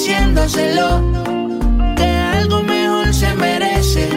diciéndoselo 0.00 1.02
que 1.94 2.04
algo 2.04 2.62
mejor 2.62 3.12
se 3.12 3.34
merece. 3.34 4.08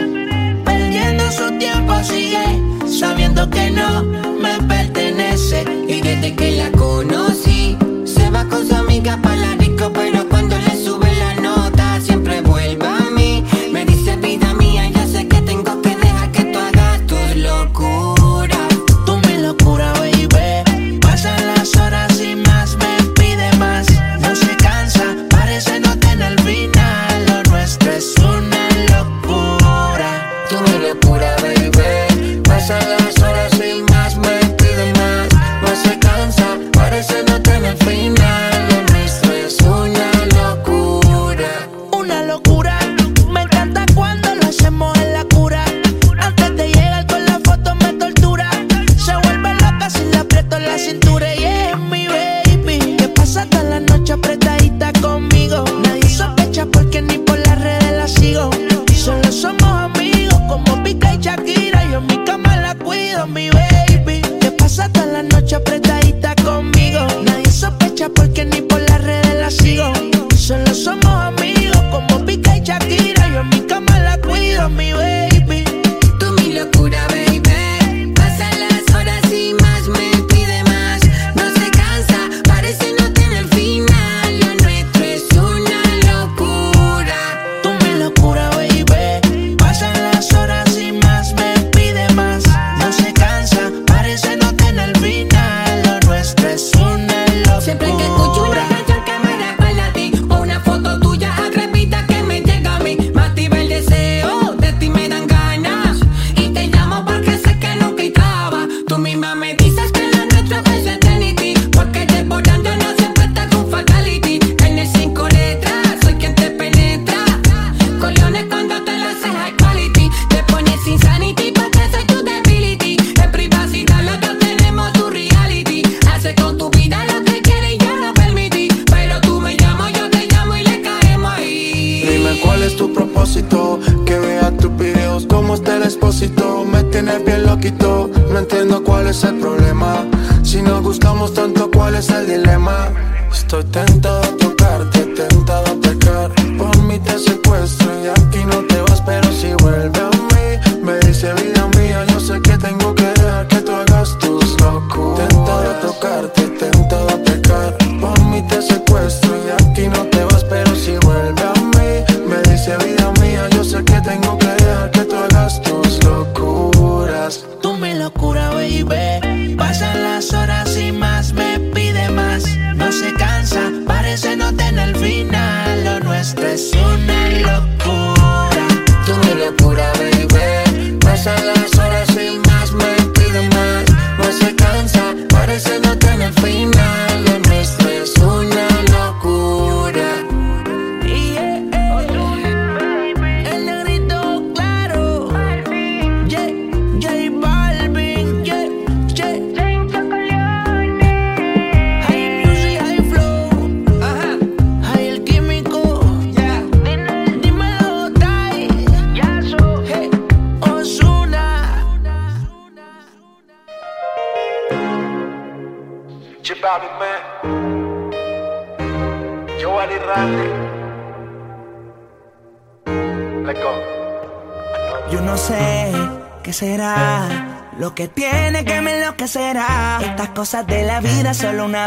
Perdiendo 0.64 1.30
su 1.30 1.58
tiempo 1.58 1.92
sigue 2.02 2.46
sabiendo 2.86 3.50
que 3.50 3.70
no 3.70 4.02
me 4.02 4.54
pertenece 4.66 5.62
y 5.86 6.00
desde 6.00 6.34
que 6.34 6.52
la 6.52 6.70
conocí 6.70 7.76
se 8.06 8.30
va 8.30 8.46
con 8.46 8.66
su 8.66 8.74
amiga 8.74 9.18
para 9.20 9.36
la 9.36 9.56
disco 9.56 9.90
pero 9.92 10.23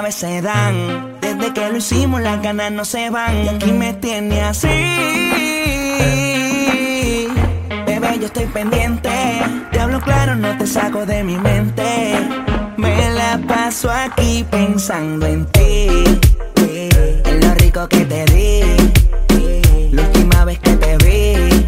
vez 0.02 0.22
dan. 0.44 1.18
Desde 1.22 1.54
que 1.54 1.70
lo 1.70 1.78
hicimos, 1.78 2.22
las 2.22 2.42
ganas 2.42 2.72
no 2.72 2.86
se 2.86 3.10
van. 3.10 3.46
Y 3.46 3.50
aquí 3.50 3.72
me 3.72 3.94
tiene 3.94 4.42
así. 4.42 4.68
Bebé, 7.86 8.20
yo 8.20 8.26
estoy 8.26 8.46
pendiente. 8.48 9.10
Te 9.72 9.80
hablo 9.80 10.00
claro, 10.02 10.36
no 10.36 10.58
te 10.58 10.68
saco 10.68 11.06
de 11.06 11.24
mi 11.24 11.38
mente. 11.38 12.16
Me 12.78 13.10
la 13.12 13.40
paso 13.48 13.90
aquí 13.90 14.46
pensando 14.50 15.26
en 15.26 15.46
ti. 15.48 15.88
En 17.26 17.40
lo 17.42 17.54
rico 17.56 17.88
que 17.88 18.06
te 18.06 18.26
di. 18.26 18.62
La 19.92 20.02
última 20.04 20.46
vez 20.46 20.60
que 20.60 20.76
te 20.76 20.98
vi. 20.98 21.66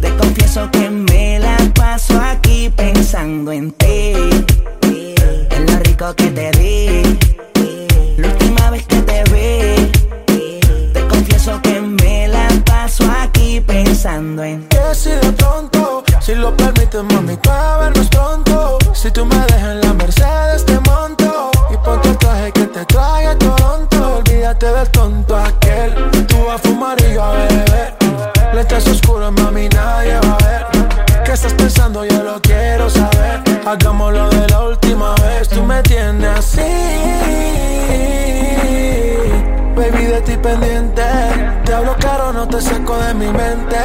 Te 0.00 0.16
confieso 0.16 0.70
que 0.70 0.90
me 0.90 1.38
la 1.38 1.56
paso 1.74 2.20
aquí 2.20 2.70
pensando 2.76 3.52
en 3.52 3.70
ti. 3.72 4.12
En 5.50 5.66
lo 5.66 5.78
rico 5.78 6.14
que 6.14 6.31
de 42.98 43.14
mi 43.14 43.26
mente. 43.26 43.76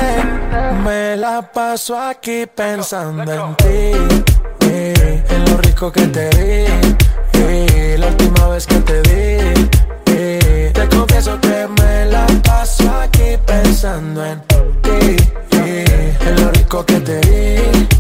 Me 0.84 1.16
la 1.18 1.42
paso 1.42 1.98
aquí 1.98 2.46
pensando 2.46 3.32
en 3.34 3.56
ti. 3.56 4.26
Eh, 4.62 5.24
en 5.30 5.46
lo 5.52 5.58
rico 5.58 5.92
que 5.92 6.08
te 6.08 6.30
di. 6.30 6.66
Eh, 7.34 7.96
la 8.00 8.08
última 8.08 8.48
vez 8.50 8.66
que 8.66 8.80
te 8.80 9.02
di. 9.02 9.70
Eh, 10.08 10.72
te 10.74 10.88
confieso 10.90 11.40
que 11.40 11.68
me 11.80 12.06
la 12.06 12.26
paso 12.44 12.90
aquí 13.02 13.38
pensando 13.46 14.26
en 14.26 14.42
ti. 14.82 15.18
En 15.52 16.36
lo 16.44 16.52
rico 16.52 16.86
que 16.86 17.00
te 17.00 17.20
di. 17.22 17.97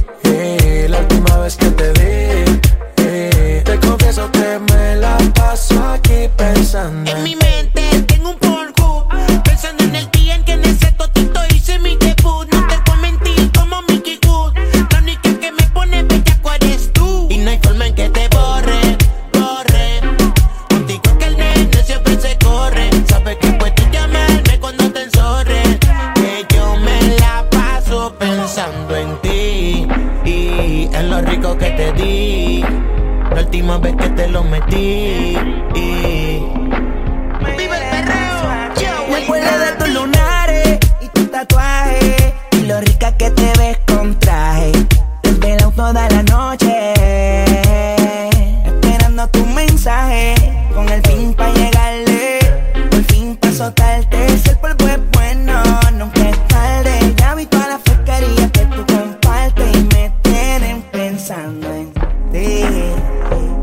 el 54.50 54.58
polvo 54.58 54.88
es 54.88 55.00
bueno, 55.12 55.62
nunca 55.94 56.30
es 56.30 56.48
tarde. 56.48 57.14
Ya 57.18 57.36
vi 57.36 57.46
todas 57.46 57.70
las 57.70 57.82
pesquerías 57.82 58.52
que 58.52 58.66
tú 58.66 58.86
compartes 58.86 59.76
y 59.76 59.84
me 59.96 60.12
tienen 60.22 60.82
pensando 60.92 61.68
en 61.74 61.94
ti, 62.32 62.64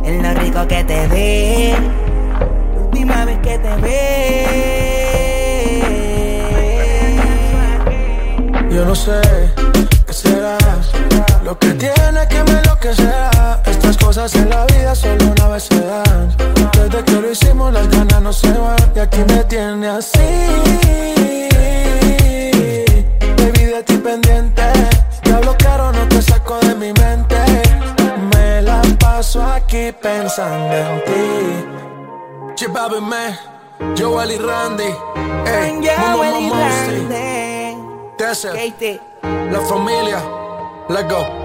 en 0.04 0.22
lo 0.22 0.34
rico 0.40 0.66
que 0.68 0.84
te 0.84 1.08
di, 1.08 1.74
última 2.76 3.24
vez 3.24 3.38
que 3.38 3.58
te 3.58 3.76
vi. 3.76 3.94
Yo 8.74 8.84
no 8.84 8.94
sé 8.94 9.20
qué 10.06 10.12
serás, 10.12 10.92
lo 11.44 11.58
que 11.58 11.68
tienes 11.74 12.26
que 12.28 12.42
me 12.44 12.62
lo 12.62 12.78
que 12.78 12.94
será. 12.94 13.62
Estas 13.66 13.96
cosas 13.96 14.34
en 14.34 14.50
la 14.50 14.66
vida 14.66 14.94
solo 14.94 15.26
una 15.26 15.48
vez 15.48 15.64
se 15.64 15.80
dan. 15.80 16.34
Desde 16.72 17.04
que 17.04 17.12
lo 17.12 17.30
hicimos 17.30 17.72
las 17.72 17.88
ganas 17.88 18.22
no 18.22 18.32
se 18.32 18.52
van 18.52 18.76
y 18.94 18.98
aquí 18.98 19.18
me 19.28 19.44
tiene 19.44 19.88
así 19.88 20.53
sangrante. 30.34 31.12
Chipabe 32.56 33.00
me, 33.00 33.38
yo 33.96 34.14
Wally 34.14 34.38
Randy. 34.38 34.90
Ey, 35.46 35.80
Momo 35.98 36.24
Momo 36.24 36.54
Monster. 36.54 37.02
Kate. 38.54 39.00
La 39.22 39.60
familia, 39.60 40.20
let's 40.88 41.08
go. 41.08 41.43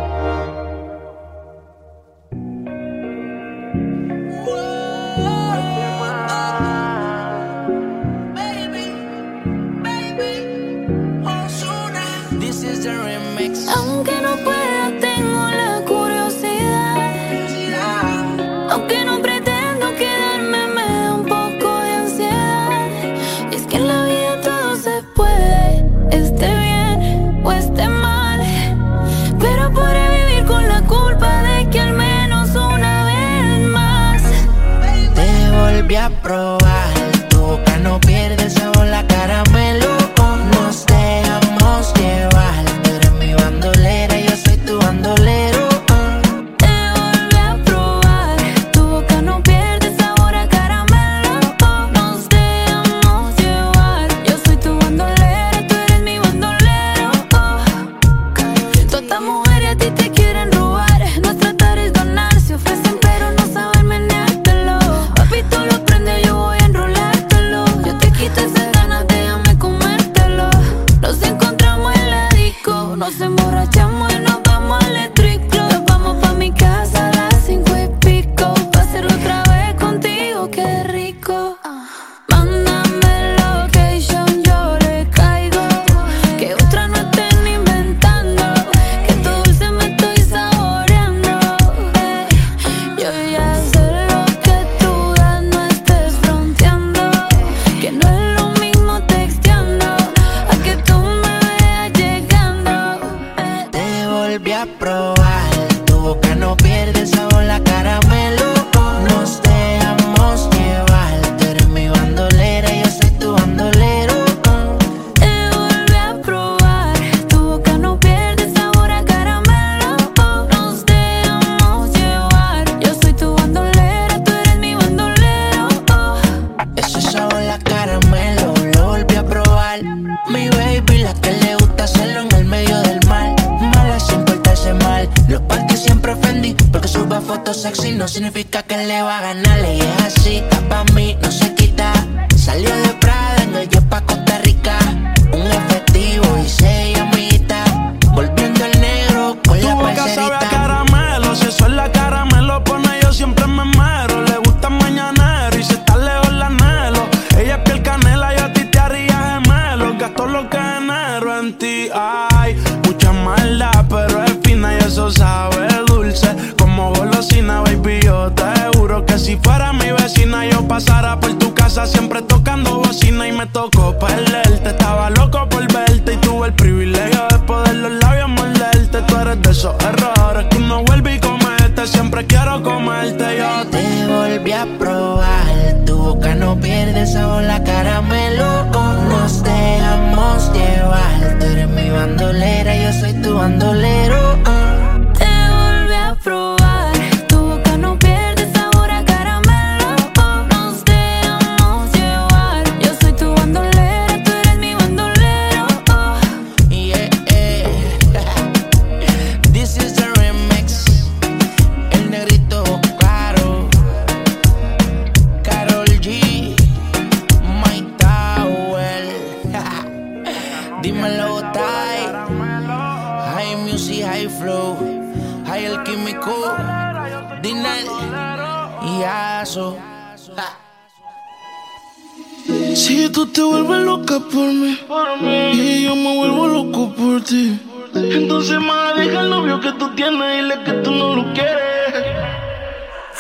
Vuelves 234.34 234.80
loca 234.80 234.88
por 234.88 235.22
mí, 235.22 235.52
y 235.54 235.84
yo 235.84 235.96
me 235.96 236.16
vuelvo 236.18 236.48
loco 236.48 236.94
por 236.96 237.24
ti, 237.24 237.60
entonces 237.94 238.60
más 238.60 238.98
deja 238.98 239.22
el 239.22 239.30
novio 239.30 239.60
que 239.60 239.72
tú 239.74 239.94
tienes 239.96 240.22
y 240.22 240.42
dile 240.42 240.64
que 240.64 240.72
tú 240.84 240.92
no 240.92 241.16
lo 241.16 241.34
quieres. 241.34 241.60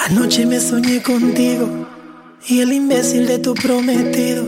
Anoche 0.07 0.45
me 0.45 0.59
soñé 0.59 1.01
contigo 1.03 1.87
y 2.47 2.61
el 2.61 2.73
imbécil 2.73 3.27
de 3.27 3.39
tu 3.39 3.53
prometido. 3.53 4.45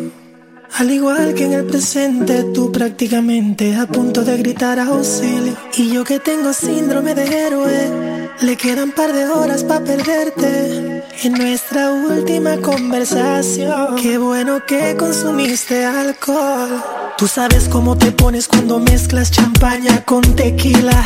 Al 0.78 0.90
igual 0.90 1.34
que 1.36 1.46
en 1.46 1.54
el 1.54 1.66
presente, 1.66 2.46
tú 2.54 2.72
prácticamente 2.72 3.76
a 3.76 3.86
punto 3.86 4.24
de 4.24 4.38
gritar 4.38 4.80
auxilio. 4.80 5.56
Y 5.76 5.92
yo 5.92 6.04
que 6.06 6.20
tengo 6.20 6.54
síndrome 6.54 7.14
de 7.14 7.26
héroe, 7.26 8.30
le 8.42 8.56
quedan 8.56 8.92
par 8.92 9.12
de 9.12 9.26
horas 9.26 9.64
para 9.66 9.84
perderte. 9.84 11.01
En 11.24 11.34
nuestra 11.34 11.92
última 11.92 12.58
conversación, 12.58 13.96
qué 14.02 14.18
bueno 14.18 14.66
que 14.66 14.96
consumiste 14.98 15.86
alcohol. 15.86 16.84
Tú 17.18 17.28
sabes 17.28 17.70
cómo 17.70 17.98
te 17.98 18.12
pones 18.12 18.48
cuando 18.48 18.80
mezclas 18.80 19.32
champaña 19.32 20.04
con 20.06 20.22
tequila, 20.36 21.04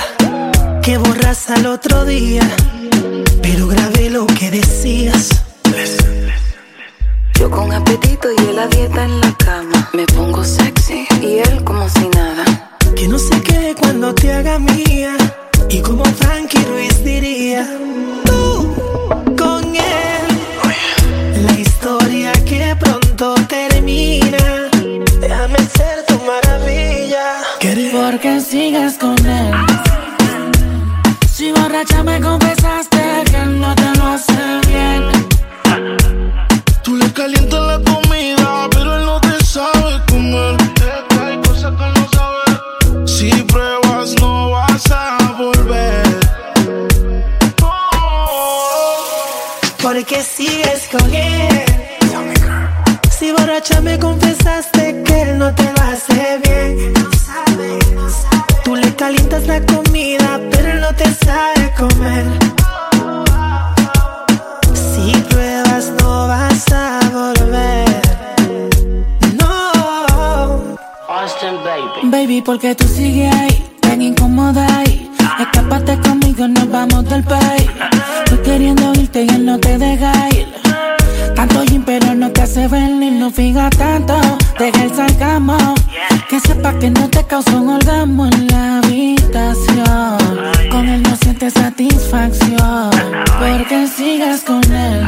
que 0.81 0.97
borras 0.97 1.49
al 1.49 1.65
otro 1.65 2.05
día 2.05 2.47
pero 3.45 3.67
grabé 3.67 4.09
lo 4.09 4.25
que 4.25 4.49
decías. 4.49 5.29
Yo 7.39 7.49
con 7.51 7.71
apetito 7.71 8.27
y 8.31 8.49
él 8.49 8.57
a 8.57 8.67
dieta 8.67 9.03
en 9.05 9.21
la 9.21 9.31
cama. 9.37 9.89
Me 9.93 10.05
pongo 10.07 10.43
sexy 10.43 11.05
y 11.21 11.37
él 11.39 11.63
como 11.63 11.87
si 11.89 12.07
nada. 12.09 12.43
Que 12.95 13.07
no 13.07 13.19
se 13.19 13.39
quede 13.41 13.75
cuando 13.75 14.15
te 14.15 14.33
haga 14.33 14.57
mía. 14.57 15.15
Y 15.69 15.79
como 15.81 16.05
Frankie 16.05 16.63
Ruiz 16.63 17.03
diría, 17.03 17.67
con 19.37 19.75
él. 19.75 20.25
La 21.45 21.53
historia 21.53 22.31
que 22.45 22.75
pronto 22.79 23.35
termina. 23.47 24.69
Déjame 25.19 25.59
ser 25.77 26.05
tu 26.07 26.15
maravilla. 26.25 26.65
Porque 27.91 28.39
sigues 28.39 28.97
con 28.97 29.17
él. 29.25 29.53
Si 31.31 31.51
borracha 31.51 32.03
me 32.03 32.19
confesaste 32.21 33.23
que 33.29 33.37
él 33.37 33.59
no 33.59 33.73
te 33.75 33.89
lo 33.97 34.07
hace 34.07 34.61
bien. 34.67 35.03
Tú 36.83 36.95
le 36.95 37.11
calientas 37.11 37.61
la 37.67 37.79
comida, 37.91 38.69
pero 38.71 38.97
él 38.97 39.05
no 39.05 39.19
te 39.19 39.43
sabe 39.43 39.99
comer. 40.09 40.57
Que 40.75 41.19
hay 41.19 41.37
cosas 41.41 41.73
que 41.77 41.83
él 41.83 41.93
no 41.99 42.07
sabe. 42.17 43.07
Si 43.07 43.31
con 50.91 51.13
él. 51.13 51.65
Si 53.09 53.31
borracha 53.31 53.79
me 53.79 53.97
confesaste 53.97 55.01
que 55.03 55.21
él 55.21 55.37
no 55.37 55.53
te 55.55 55.63
lo 55.63 55.81
hace 55.81 56.39
bien. 56.43 56.93
Tú 58.65 58.75
le 58.75 58.93
calientas 58.95 59.47
la 59.47 59.61
comida, 59.65 60.41
pero 60.51 60.71
él 60.73 60.81
no 60.81 60.93
te 60.93 61.05
sabe 61.13 61.73
comer. 61.77 62.25
Si 64.73 65.13
pruebas, 65.29 65.91
no 66.01 66.27
vas 66.27 66.65
a 66.71 66.99
volver. 67.13 68.01
No. 69.39 70.75
Baby, 72.03 72.41
porque 72.41 72.75
tú 72.75 72.85
sigues 72.89 73.33
ahí, 73.33 73.65
tan 73.79 74.01
incómoda 74.01 74.79
ahí. 74.79 74.94
Escápate 75.39 75.99
conmigo, 75.99 76.47
nos 76.47 76.69
vamos 76.69 77.03
del 77.09 77.23
país. 77.23 77.69
Tú 78.25 78.41
queriendo 78.41 78.93
irte 78.93 79.23
y 79.23 79.29
él 79.29 79.45
no 79.45 79.59
te 79.59 79.77
deja 79.77 80.13
ir. 80.29 80.47
Tanto 81.35 81.63
gym, 81.63 81.83
pero 81.83 82.15
no 82.15 82.31
te 82.31 82.41
hace 82.43 82.67
venir, 82.69 83.13
no 83.13 83.29
fija 83.29 83.69
tanto. 83.69 84.17
Deja 84.57 84.83
el 84.83 84.93
sarcasmo. 84.93 85.57
Que 86.29 86.39
sepa 86.39 86.73
que 86.79 86.89
no 86.89 87.09
te 87.09 87.23
causó 87.25 87.61
un 87.61 87.69
orgasmo 87.69 88.27
en 88.27 88.47
la 88.47 88.77
habitación. 88.79 90.17
Con 90.71 90.87
él 90.87 91.03
no 91.03 91.15
sientes 91.17 91.53
satisfacción. 91.53 92.91
Porque 93.39 93.87
sigas 93.87 94.41
con 94.41 94.63
él. 94.71 95.05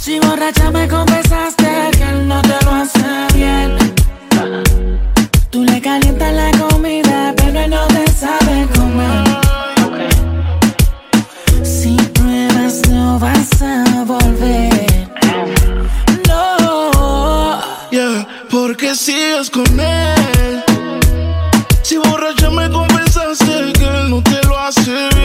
Si 0.00 0.18
borracha 0.18 0.70
me 0.70 0.88
confesaste 0.88 1.66
que 1.96 2.04
él 2.04 2.26
no 2.26 2.40
te 2.40 2.64
lo 2.64 2.70
hace 2.70 3.34
bien. 3.34 3.76
Tú 5.50 5.62
le 5.62 5.80
calientas 5.80 6.32
la 6.32 6.55
no 13.16 13.20
vas 13.20 13.62
a 13.62 14.04
volver. 14.04 15.08
No. 16.28 17.60
Yeah, 17.90 18.26
porque 18.50 18.94
sigues 18.94 19.50
con 19.50 19.80
él. 19.80 20.64
Si 21.82 21.96
borracha 21.96 22.50
me 22.50 22.68
confesaste 22.68 23.72
que 23.72 23.84
él 23.84 24.10
no 24.10 24.22
te 24.22 24.42
lo 24.46 24.58
hace 24.58 25.15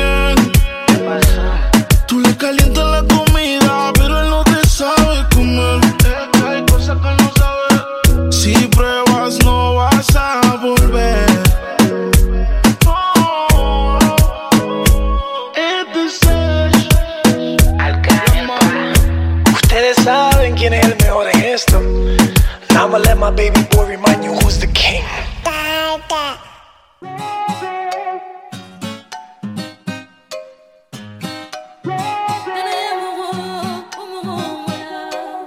my 23.22 23.30
baby 23.30 23.62
boy 23.70 23.86
remind 23.86 24.24
you 24.24 24.34
who's 24.34 24.58
the 24.58 24.68
king. 24.74 25.04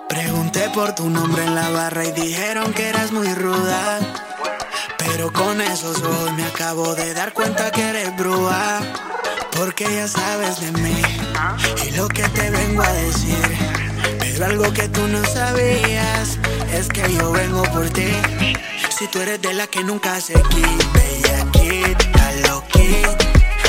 Pregunté 0.09 0.71
por 0.73 0.95
tu 0.95 1.11
nombre 1.11 1.43
en 1.43 1.57
la 1.57 1.69
barra 1.71 2.05
y 2.05 2.13
dijeron 2.13 2.73
que 2.75 2.89
eras 2.89 3.11
muy 3.11 3.35
ruda. 3.35 3.99
Pero 4.99 5.33
con 5.33 5.61
esos 5.61 6.01
ojos 6.01 6.33
me 6.35 6.45
acabo 6.45 6.95
de 6.95 7.13
dar 7.13 7.33
cuenta 7.33 7.73
que 7.73 7.83
eres 7.83 8.17
brúa. 8.17 8.81
Porque 9.51 9.85
ya 9.85 10.07
sabes 10.07 10.61
de 10.61 10.71
mí 10.81 11.03
y 11.87 11.91
lo 11.97 12.07
que 12.07 12.23
te 12.23 12.51
vengo 12.51 12.83
a 12.83 12.93
decir. 12.93 13.45
Pero 14.21 14.47
algo 14.47 14.73
que 14.73 14.89
tú 14.89 15.09
no 15.09 15.25
sabías 15.25 16.39
es 16.75 16.89
que 16.89 17.03
yo 17.15 17.31
vengo 17.33 17.63
por 17.73 17.89
ti. 17.91 18.09
Si 18.97 19.07
tú 19.09 19.21
eres 19.21 19.41
de 19.41 19.55
la 19.55 19.67
que 19.67 19.83
nunca 19.83 20.21
se 20.21 20.35
quita, 20.35 20.85
bellaquita, 20.95 22.33
loquita. 22.47 23.19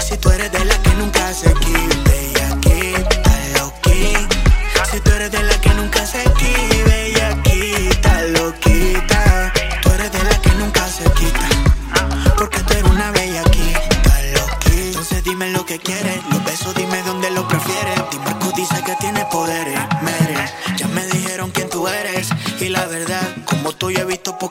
Si 0.02 0.18
tú 0.18 0.30
eres 0.30 0.52
de 0.52 0.66
la 0.66 0.78
que 0.82 0.90
nunca 0.96 1.34
se 1.34 1.54
quita, 1.54 1.96
bellaquita, 2.10 3.34
loquita. 3.58 4.86
Si 4.92 5.00
tú 5.00 5.12
eres 5.12 5.32
de 5.32 5.44
la 5.44 5.62
que 5.62 5.70
nunca 5.70 6.06
se 6.06 6.24
quita, 6.24 6.90
bellaquita, 6.90 8.22
loquita. 8.38 9.54
Tú 9.82 9.90
eres 9.92 10.12
de 10.12 10.24
la 10.24 10.42
que 10.42 10.52
nunca 10.62 10.88
se 10.88 11.04
quita. 11.20 11.48
Porque 12.38 12.60
tú 12.60 12.74
eres 12.74 12.90
una 12.90 13.12
bellaquita, 13.12 14.14
loquita. 14.34 15.66
que 15.66 15.80
quieres. 15.80 16.18
Los 16.30 16.44
besos, 16.44 16.74
dime 16.76 17.02
dónde 17.04 17.30
lo 17.32 17.48
prefieres. 17.48 18.00
Marco 18.26 18.52
dice 18.56 18.82
que 18.84 18.96
tiene 18.96 19.26
poderes. 19.32 19.95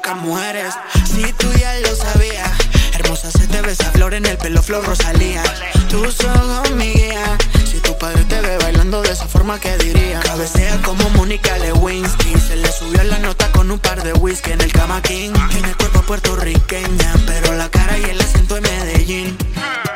Pocas 0.05 0.23
mujeres. 0.23 0.75
Si 1.05 1.33
tú 1.33 1.51
ya 1.55 1.79
lo 1.81 1.97
sabías. 1.97 2.51
Hermosa 2.95 3.31
se 3.31 3.47
te 3.47 3.61
besa 3.63 3.91
flor 3.93 4.15
en 4.15 4.27
el 4.27 4.37
pelo, 4.37 4.63
flor 4.63 4.85
Rosalía. 4.85 5.43
Tus 5.89 6.21
ojos 6.25 6.71
mi 6.73 6.93
guía. 6.93 7.39
Si 7.65 7.81
tu 7.81 7.97
padre 7.97 8.23
te 8.25 8.41
ve 8.41 8.59
bailando 8.59 9.01
de 9.03 9.13
esa 9.13 9.27
forma, 9.27 9.59
que 9.59 9.77
diría? 9.79 10.21
Cabecea 10.21 10.77
como 10.83 11.09
Mónica 11.11 11.57
Lewinsky. 11.59 12.39
Se 12.39 12.57
le 12.57 12.71
subió 12.71 13.03
la 13.05 13.19
nota 13.19 13.51
con 13.53 13.71
un 13.71 13.79
par 13.79 14.03
de 14.03 14.13
whisky 14.13 14.53
en 14.53 14.61
el 14.61 14.73
cama 14.73 15.01
king. 15.03 15.33
Tiene 15.51 15.75
cuerpo 15.75 16.03
puertorriqueña, 16.03 17.15
pero 17.27 17.55
la 17.55 17.69
cara 17.71 17.97
y 17.99 18.05
el 18.05 18.21
acento 18.21 18.57
de 18.57 18.61
Medellín. 18.61 19.37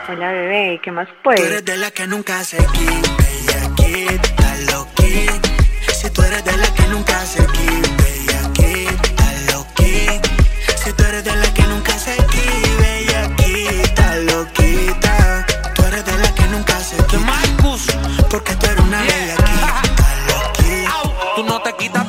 Hola 0.08 0.32
bebé, 0.32 0.80
¿qué 0.82 0.90
más 0.90 1.08
puedes? 1.22 1.40
Tú 1.40 1.46
eres 1.46 1.64
de 1.66 1.76
la 1.76 1.90
que 1.90 2.06
nunca 2.06 2.42
se 2.42 2.56
quita, 2.56 3.16
bellaquita, 3.18 4.56
loquita. 4.72 5.48
Si 5.92 6.08
tú 6.10 6.22
eres 6.22 6.42
de 6.44 6.56
la 6.56 6.74
que 6.74 6.88
nunca 6.88 7.26
se 7.26 7.44
quita, 7.46 8.07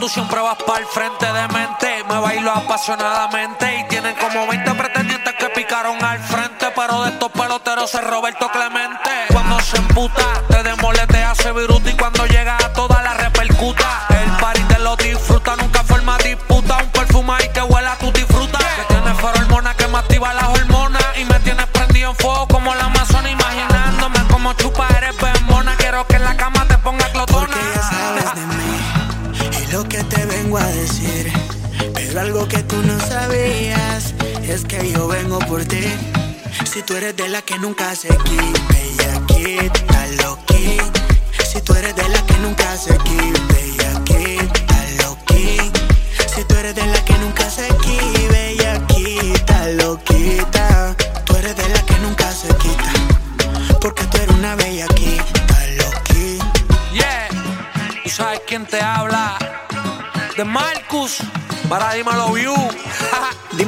siempre 0.09 0.41
vas 0.41 0.57
para 0.65 0.79
el 0.79 0.87
frente 0.87 1.25
de 1.25 1.47
mente. 1.49 2.03
Me 2.09 2.19
bailo 2.19 2.51
apasionadamente 2.51 3.79
y 3.79 3.87
tienen 3.87 4.15
como 4.15 4.47
20 4.47 4.73
pretendientes 4.73 5.33
que 5.35 5.49
picaron 5.49 6.03
al 6.03 6.19
frente. 6.19 6.67
Pero 6.75 7.03
de 7.03 7.11
estos 7.11 7.31
peloteros 7.31 7.93
es 7.93 8.03
Roberto 8.03 8.48
Si 35.69 36.81
tú 36.81 36.95
eres 36.95 37.15
de 37.15 37.29
la 37.29 37.43
que 37.43 37.59
nunca 37.59 37.95
se 37.95 38.07
quita, 38.07 38.59
bellaquita, 38.69 40.07
loquita. 40.23 40.99
Si 41.43 41.61
tú 41.61 41.73
eres 41.73 41.95
de 41.95 42.09
la 42.09 42.25
que 42.25 42.33
nunca 42.39 42.75
se 42.75 42.97
quita, 42.97 43.39
bellaquita, 43.53 44.85
loquita. 44.97 45.79
Si 46.33 46.43
tú 46.45 46.55
eres 46.55 46.73
de 46.73 46.85
la 46.87 47.05
que 47.05 47.13
nunca 47.19 47.49
se 47.49 47.67
quita, 47.67 48.31
bellaquita, 48.31 49.69
loquita. 49.81 50.95
Tú 51.25 51.35
eres 51.35 51.55
de 51.55 51.69
la 51.69 51.81
que 51.85 51.99
nunca 51.99 52.31
se 52.31 52.47
quita. 52.55 52.91
Porque 53.79 54.03
tú 54.05 54.17
eres 54.17 54.35
una 54.35 54.55
bellaquita, 54.55 55.67
loquita. 55.77 56.51
Yeah, 56.93 57.27
tú 58.03 58.09
sabes 58.09 58.41
quién 58.47 58.65
te 58.65 58.81
habla. 58.81 59.37
De 60.35 60.45
Marcus, 60.45 61.17
para 61.67 61.93
Dímelo 61.93 62.33
View. 62.33 62.38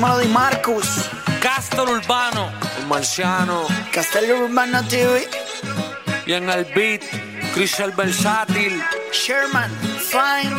Dímelo 0.02 0.18
de 0.18 0.28
Marcus, 0.30 0.88
Castor 1.40 1.88
Urbano, 1.88 2.52
el 2.80 2.88
marciano. 2.88 3.68
Castelio 3.92 4.46
Urbano 4.46 4.84
TV, 4.88 5.30
Y 6.26 6.34
en 6.34 6.50
el 6.50 6.66
beat, 6.74 7.04
Chris 7.54 7.80
el 7.80 7.92
versátil. 7.92 8.82
Sherman, 9.12 9.70
Fine. 10.00 10.56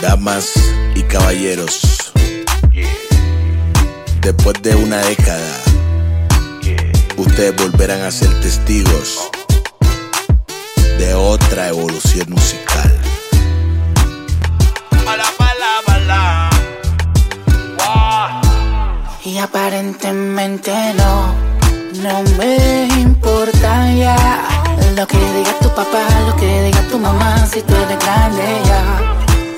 Damas 0.00 0.52
y 0.94 1.02
caballeros, 1.02 2.12
después 4.20 4.62
de 4.62 4.76
una 4.76 4.98
década, 4.98 5.58
ustedes 7.16 7.56
volverán 7.56 8.02
a 8.02 8.12
ser 8.12 8.28
testigos 8.40 9.32
de 11.12 11.16
otra 11.16 11.68
evolución 11.68 12.26
musical. 12.30 12.90
Y 19.22 19.38
aparentemente 19.38 20.72
no, 20.94 21.34
no 22.02 22.22
me 22.38 22.88
importa 23.00 23.92
ya 23.92 24.16
Lo 24.96 25.06
que 25.06 25.18
diga 25.18 25.58
tu 25.60 25.68
papá, 25.74 26.04
lo 26.26 26.36
que 26.36 26.62
diga 26.64 26.82
tu 26.90 26.98
mamá 26.98 27.46
Si 27.46 27.62
tú 27.62 27.74
eres 27.74 27.98
grande 27.98 28.44
ya 28.64 28.82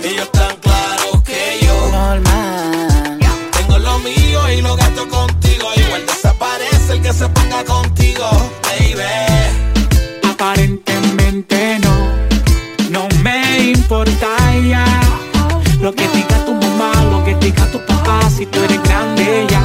Ellos 0.09 0.31
tan 0.33 0.57
claros 0.57 1.23
que 1.25 1.59
yo 1.63 1.75
Normal 1.91 3.19
tengo 3.57 3.79
lo 3.79 3.99
mío 4.01 4.51
y 4.53 4.61
lo 4.61 4.77
gasto 4.77 5.09
contigo. 5.09 5.69
Igual 5.77 6.07
desaparece 6.07 6.93
el 6.93 7.03
que 7.03 7.13
se 7.13 7.29
ponga 7.29 7.65
contigo, 7.65 8.29
baby. 8.63 9.34
Lo 15.85 15.93
que 15.95 16.09
diga 16.09 16.43
tu 16.47 16.55
mamá, 16.55 16.95
lo 17.11 17.23
que 17.23 17.35
diga 17.35 17.67
tu 17.71 17.79
papá 17.85 18.19
Si 18.35 18.47
tú 18.47 18.59
eres 18.65 18.83
grande 18.85 19.47
ya 19.51 19.63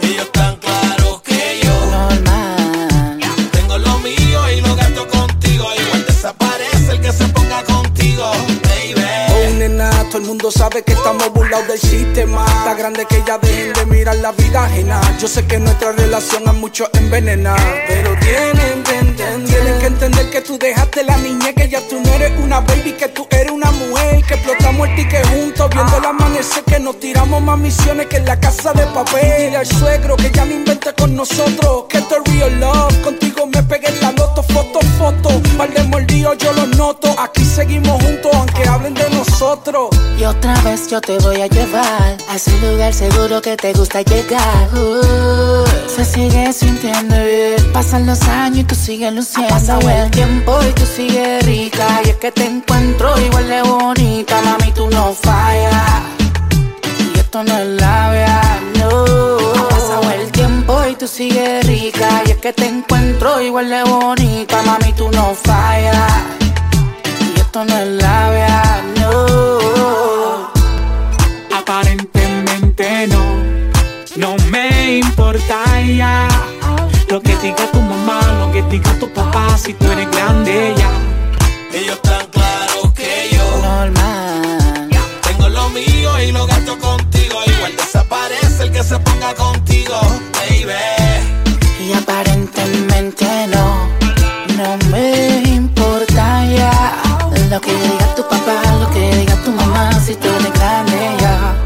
Ellos 0.00 0.30
tan 0.30 0.54
claros 0.54 1.20
que 1.22 1.60
yo 1.64 1.74
Normal 1.90 3.18
tengo 3.50 3.76
lo 3.76 3.98
mío 3.98 4.52
y 4.56 4.60
lo 4.60 4.76
gasto 4.76 5.08
contigo. 5.08 5.64
Igual 5.76 6.06
desaparece 6.06 6.92
el 6.92 7.00
que 7.00 7.12
se 7.12 7.24
ponga 7.26 7.64
contigo, 7.64 8.22
baby. 8.62 9.02
Oh, 9.34 9.58
nena, 9.58 9.90
todo 10.10 10.18
el 10.18 10.24
mundo 10.26 10.52
sabe 10.52 10.84
que 10.84 10.92
estamos 10.92 11.32
burlados 11.32 11.66
del 11.66 11.80
sistema. 11.80 12.46
Está 12.46 12.74
grande 12.74 13.04
que 13.06 13.20
ya 13.26 13.36
dejen 13.38 13.72
de 13.72 13.86
mirar 13.86 14.18
la 14.18 14.30
vida 14.30 14.64
ajena. 14.66 15.00
Yo 15.20 15.26
sé 15.26 15.44
que 15.44 15.58
nuestra 15.58 15.90
relación 15.90 16.48
a 16.48 16.52
muchos 16.52 16.88
envenena. 16.92 17.56
Pero 17.88 18.14
tienen 18.20 18.84
que 18.84 18.96
entender, 18.96 19.44
tienen 19.44 19.80
que 19.80 19.86
entender 19.86 20.30
que 20.30 20.40
tú 20.40 20.56
dejaste 20.56 21.02
la 21.02 21.16
niñez, 21.16 21.52
que 21.56 21.68
ya 21.68 21.80
tú 21.88 22.00
no 22.00 22.12
eres 22.14 22.32
una 22.38 22.60
baby, 22.60 22.92
que 22.92 23.08
tú 23.08 23.26
ticket 25.02 25.26
juntos, 25.26 25.68
viendo 25.70 25.96
el 25.98 26.04
amanecer, 26.04 26.64
que 26.64 26.78
nos 26.78 26.98
tiramos 27.00 27.42
más 27.42 27.58
misiones 27.58 28.06
que 28.06 28.16
en 28.16 28.26
la 28.26 28.38
casa 28.38 28.72
de 28.72 28.86
papel. 28.86 29.22
Dile 29.38 29.56
al 29.56 29.66
suegro 29.66 30.16
que 30.16 30.30
ya 30.30 30.44
no 30.44 30.52
invente 30.52 30.92
con 30.94 31.14
nosotros, 31.14 31.84
que 31.88 31.98
esto 31.98 32.16
es 32.16 32.32
real 32.32 32.60
love. 32.60 33.02
Contigo 33.02 33.46
me 33.46 33.62
pegué 33.62 33.88
en 33.88 34.00
la 34.00 34.12
loto, 34.12 34.42
foto, 34.42 34.80
foto. 34.98 35.30
Par 35.56 35.72
de 35.72 35.82
mordidos 35.84 36.38
yo 36.38 36.52
los 36.52 36.68
noto. 36.76 37.14
Aquí 37.18 37.44
seguimos 37.44 38.02
juntos, 38.02 38.21
nosotros. 39.52 39.90
Y 40.18 40.24
otra 40.24 40.54
vez 40.62 40.88
yo 40.88 41.00
te 41.00 41.18
voy 41.18 41.40
a 41.40 41.46
llevar 41.46 42.16
a 42.28 42.36
ese 42.36 42.52
lugar 42.60 42.92
seguro 42.94 43.42
que 43.42 43.56
te 43.56 43.72
gusta 43.72 44.02
llegar. 44.02 44.68
Uh, 44.72 45.64
se 45.88 46.04
sigue 46.04 46.52
sintiendo 46.52 47.16
bien. 47.16 47.72
Pasan 47.72 48.06
los 48.06 48.22
años 48.22 48.58
y 48.58 48.64
tú 48.64 48.74
sigues 48.74 49.12
luciendo. 49.12 49.54
Ha 49.54 49.58
pasado 49.58 49.88
el 49.90 50.10
tiempo 50.10 50.58
y 50.68 50.72
tú 50.72 50.86
sigues 50.86 51.44
rica. 51.44 51.86
Y 52.04 52.10
es 52.10 52.16
que 52.16 52.32
te 52.32 52.46
encuentro 52.46 53.18
igual 53.20 53.48
de 53.48 53.62
bonita. 53.62 54.40
Mami, 54.42 54.72
tú 54.72 54.88
no 54.88 55.12
fallas. 55.12 56.02
Y 57.14 57.18
esto 57.18 57.44
no 57.44 57.58
es 57.58 57.68
labia, 57.80 58.40
no. 58.78 59.04
Ha 59.58 59.68
pasado 59.68 60.10
el 60.12 60.30
tiempo 60.30 60.80
y 60.90 60.94
tú 60.94 61.06
sigues 61.06 61.66
rica. 61.66 62.22
Y 62.26 62.30
es 62.30 62.36
que 62.38 62.52
te 62.52 62.66
encuentro 62.66 63.40
igual 63.42 63.68
de 63.68 63.82
bonita. 63.84 64.62
Mami, 64.62 64.92
tú 64.94 65.10
no 65.10 65.34
fallas. 65.34 66.12
Y 67.34 67.40
esto 67.40 67.64
no 67.64 67.76
es 67.76 67.88
labia, 67.88 68.81
Aparentemente 71.54 73.06
no, 73.08 73.24
no 74.16 74.36
me 74.50 74.98
importa 74.98 75.64
ya 75.82 76.28
Lo 77.08 77.20
que 77.20 77.36
diga 77.36 77.70
tu 77.72 77.80
mamá, 77.80 78.20
lo 78.40 78.52
que 78.52 78.62
diga 78.62 78.92
tu 78.98 79.08
papá 79.12 79.56
Si 79.58 79.74
tú 79.74 79.90
eres 79.90 80.10
grande 80.10 80.74
ya 80.76 80.90
Ellos 81.78 82.00
tan 82.02 82.26
claros 82.28 82.92
que 82.94 83.30
yo 83.32 83.44
Normal. 83.62 84.88
tengo 85.22 85.48
lo 85.48 85.68
mío 85.70 86.20
y 86.20 86.32
lo 86.32 86.46
gasto 86.46 86.78
contigo. 86.78 87.40
Igual 87.46 87.76
desaparece 87.76 88.64
el 88.64 88.72
que 88.72 88.82
se 88.82 88.98
ponga 88.98 89.34
contigo, 89.34 89.94
baby. 90.34 90.72
Y 91.80 91.92
aparentemente 91.94 93.26
no, 93.48 93.88
no 94.56 94.76
me 94.90 95.42
importa 95.44 96.44
ya 96.46 96.96
Lo 97.50 97.60
que 97.60 97.72
diga 97.72 98.14
tu 98.14 98.21
si 99.90 100.14
tú 100.16 100.28
eres 100.28 100.52
grande 100.52 101.16
ya. 101.20 101.56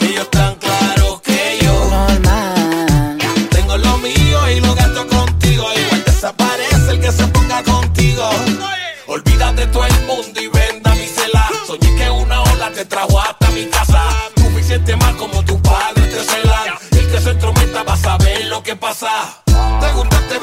Ellos 0.00 0.30
tan 0.30 0.54
claros 0.56 1.20
que 1.22 1.58
yo. 1.62 1.72
Normal. 1.90 3.18
Tengo 3.50 3.76
lo 3.76 3.98
mío 3.98 4.50
y 4.50 4.60
lo 4.60 4.74
gasto 4.74 5.06
contigo. 5.06 5.66
Igual 5.74 6.04
desaparece 6.04 6.90
el 6.90 7.00
que 7.00 7.12
se 7.12 7.26
ponga 7.28 7.62
contigo. 7.62 8.28
Olvídate 9.06 9.66
todo 9.66 9.84
el 9.84 10.00
mundo 10.06 10.40
y 10.40 10.48
venda 10.48 10.94
mi 10.94 11.06
cela. 11.06 11.48
Soñé 11.66 11.94
que 11.96 12.10
una 12.10 12.42
ola 12.42 12.70
te 12.70 12.84
trajo 12.84 13.20
hasta 13.20 13.50
mi 13.50 13.66
casa. 13.66 14.02
Suficiente 14.36 14.96
mal 14.96 15.16
como 15.16 15.44
tu 15.44 15.60
padre 15.60 16.02
te 16.02 16.24
cela. 16.24 16.78
El 16.92 17.10
que 17.10 17.20
se 17.20 17.30
entrometa 17.30 17.82
va 17.82 17.94
a 17.94 17.96
saber 17.96 18.46
lo 18.46 18.62
que 18.62 18.76
pasa. 18.76 19.42
Te 19.80 19.92
gustaste 19.92 20.38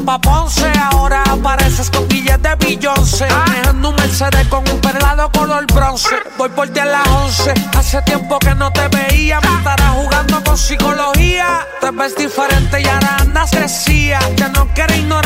Ponce. 0.00 0.72
Ahora 0.90 1.22
apareces 1.24 1.90
con 1.90 2.08
billetes 2.08 2.42
de 2.42 2.54
Beyoncé. 2.56 3.26
Ah. 3.30 3.44
Manejando 3.46 3.90
un 3.90 3.96
Mercedes 3.96 4.46
con 4.48 4.66
un 4.68 4.80
perlado 4.80 5.30
color 5.32 5.66
bronce. 5.66 6.16
Voy 6.38 6.48
por 6.48 6.68
ti 6.68 6.80
a 6.80 6.86
las 6.86 7.06
11. 7.06 7.54
Hace 7.76 8.00
tiempo 8.02 8.38
que 8.38 8.54
no 8.54 8.72
te 8.72 8.88
veía. 8.88 9.40
Me 9.40 9.58
estarás 9.58 9.90
jugando 9.90 10.42
con 10.44 10.56
psicología. 10.56 11.66
Te 11.80 11.90
ves 11.90 12.16
diferente 12.16 12.80
y 12.80 12.86
ahora 12.86 13.16
andas 13.20 13.50
decía. 13.50 14.18
Ya 14.36 14.48
no 14.48 14.66
quiero 14.74 14.94
ignorar 14.94 15.21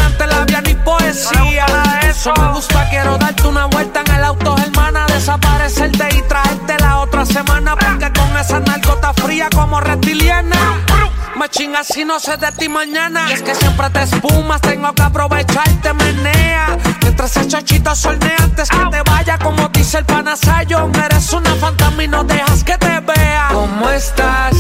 Chinga 11.56 11.82
si 11.84 12.04
no 12.04 12.20
sé 12.20 12.36
de 12.36 12.52
ti 12.52 12.68
mañana. 12.68 13.32
Es 13.32 13.40
que 13.40 13.54
siempre 13.54 13.88
te 13.88 14.02
espumas, 14.02 14.60
tengo 14.60 14.92
que 14.92 15.00
aprovecharte, 15.00 15.94
menea. 15.94 16.76
Mientras 17.00 17.34
el 17.38 17.48
chochito 17.48 17.94
solnea 17.94 18.36
antes 18.40 18.68
que 18.68 18.84
te 18.90 19.02
vaya, 19.10 19.38
como 19.38 19.66
dice 19.70 19.96
el 19.96 20.04
panasayo. 20.04 20.90
Eres 21.02 21.32
una 21.32 21.54
fantasma 21.54 22.04
y 22.04 22.08
no 22.08 22.24
dejas 22.24 22.62
que 22.62 22.76
te 22.76 23.00
vea. 23.00 23.48
¿Cómo 23.52 23.88
estás? 23.88 24.54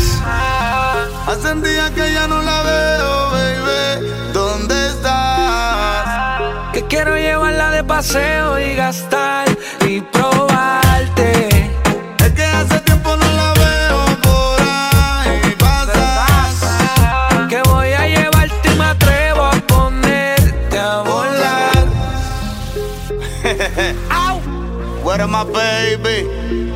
Hace 1.26 1.52
un 1.52 1.62
día 1.62 1.92
que 1.94 2.14
ya 2.14 2.26
no 2.28 2.40
la 2.40 2.62
veo, 2.62 3.30
baby. 3.30 4.32
¿Dónde 4.32 4.86
estás? 4.88 6.72
Que 6.72 6.86
quiero 6.86 7.14
llevarla 7.14 7.72
de 7.72 7.84
paseo 7.84 8.58
y 8.58 8.74
gastar 8.74 9.55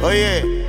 Oye, 0.03 0.67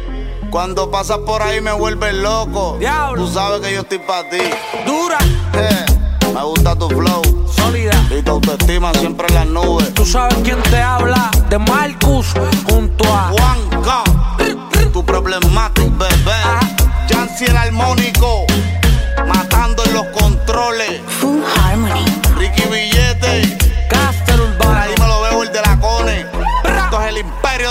cuando 0.52 0.91
pasas 0.91 1.17
por 1.19 1.41
ahí 1.41 1.62
me 1.62 1.71
vuelves 1.71 2.13
loco. 2.13 2.78
Diablo. 2.80 3.26
Tú 3.26 3.34
sabes 3.34 3.60
que 3.62 3.74
yo 3.74 3.82
estoy 3.82 3.97
para 3.97 4.30
ti. 4.30 4.38
Dura. 4.86 5.17
Eh, 5.54 5.86
me 6.32 6.43
gusta 6.43 6.76
tu 6.76 6.88
flow. 6.89 7.24
Sólida. 7.52 8.06
Y 8.15 8.21
tu 8.21 8.32
autoestima 8.32 8.93
siempre 8.93 9.28
en 9.30 9.34
las 9.34 9.47
nubes. 9.47 9.91
Tú 9.95 10.06
sabes 10.06 10.38
quién 10.43 10.62
te 10.63 10.80
habla. 10.80 11.32
De 11.50 11.58
Marcus 11.58 12.28
junto 12.69 13.04
a 13.06 13.32
Juan 13.32 13.82
K. 13.84 14.04
tu 14.93 15.04
problemático 15.04 15.89
bebé. 15.97 16.41
Ah. 16.43 16.60
Jancy 17.10 17.45
el 17.45 17.58
armónico. 17.58 18.45
Matando 19.28 19.84
en 19.86 19.93
los 19.93 20.06
controles. 20.08 21.02
Full 21.19 21.41
Harmony. 21.58 22.06
Ricky 22.38 22.63
Billete. 22.69 23.50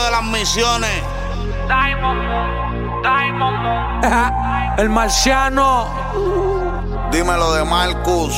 de 0.04 0.10
las 0.10 0.22
misiones. 0.24 1.02
Diamond, 1.66 2.22
Diamond. 3.02 4.78
El 4.78 4.88
marciano. 4.88 5.88
Dímelo 7.10 7.52
de 7.54 7.64
Marcus. 7.64 8.34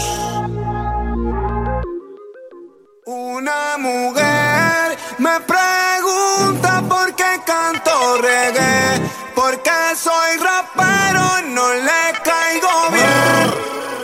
Una 3.04 3.76
mujer 3.78 4.98
me 5.18 5.40
pregunta 5.40 6.82
por 6.88 7.14
qué 7.14 7.40
canto 7.44 8.18
reggae, 8.20 9.00
por 9.34 9.62
qué 9.62 9.94
soy 9.96 10.38
rapero, 10.38 11.24
no 11.48 11.74
le 11.74 12.02
caigo 12.22 12.90
bien. 12.92 13.54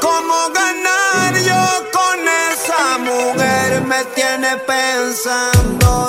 ¿Cómo 0.00 0.50
ganar 0.52 1.34
yo 1.34 1.90
con 1.92 2.18
esa 2.50 2.98
mujer? 2.98 3.82
Me 3.86 4.04
tiene 4.14 4.56
pensando. 4.66 6.07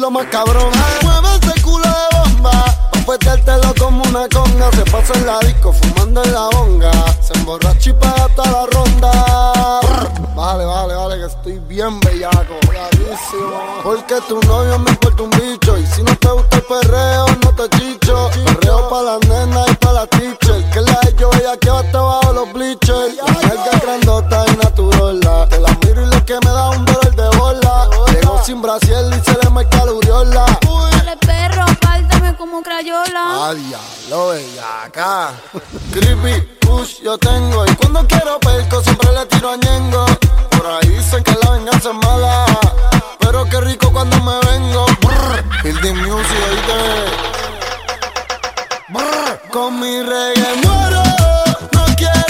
lo 0.00 0.10
más 0.10 0.26
cabrón. 0.26 0.72
Mueve 1.02 1.28
ese 1.42 1.62
culo 1.62 1.84
de 1.84 2.18
bomba, 2.18 2.64
pa' 3.06 3.12
petértelo 3.12 3.74
como 3.78 4.02
una 4.04 4.26
conga. 4.28 4.70
Se 4.72 4.82
pasa 4.90 5.12
en 5.14 5.26
la 5.26 5.38
disco 5.40 5.72
fumando 5.72 6.24
en 6.24 6.32
la 6.32 6.48
honga. 6.48 6.92
Se 7.20 7.34
emborracha 7.34 7.90
y 7.90 7.92
paga 7.92 8.28
toda 8.34 8.50
la 8.50 8.66
ronda. 8.66 9.80
Vale, 10.34 10.64
vale, 10.64 10.94
vale, 10.94 11.18
que 11.18 11.26
estoy 11.26 11.58
bien 11.58 12.00
bellaco, 12.00 12.54
bravísimo. 12.66 13.82
Porque 13.82 14.20
tu 14.26 14.40
novio 14.40 14.78
me 14.78 14.89
mala. 42.06 42.46
Pero 43.18 43.44
qué 43.46 43.60
rico 43.60 43.90
cuando 43.92 44.16
me 44.20 44.38
vengo. 44.50 44.86
Brr, 45.00 45.80
the 45.80 45.92
Music, 45.92 46.38
oíste. 46.50 46.80
Brr, 48.88 49.50
con 49.50 49.80
mi 49.80 50.02
reggae 50.02 50.54
muero, 50.64 51.02
no 51.72 51.84
quiero. 51.96 52.29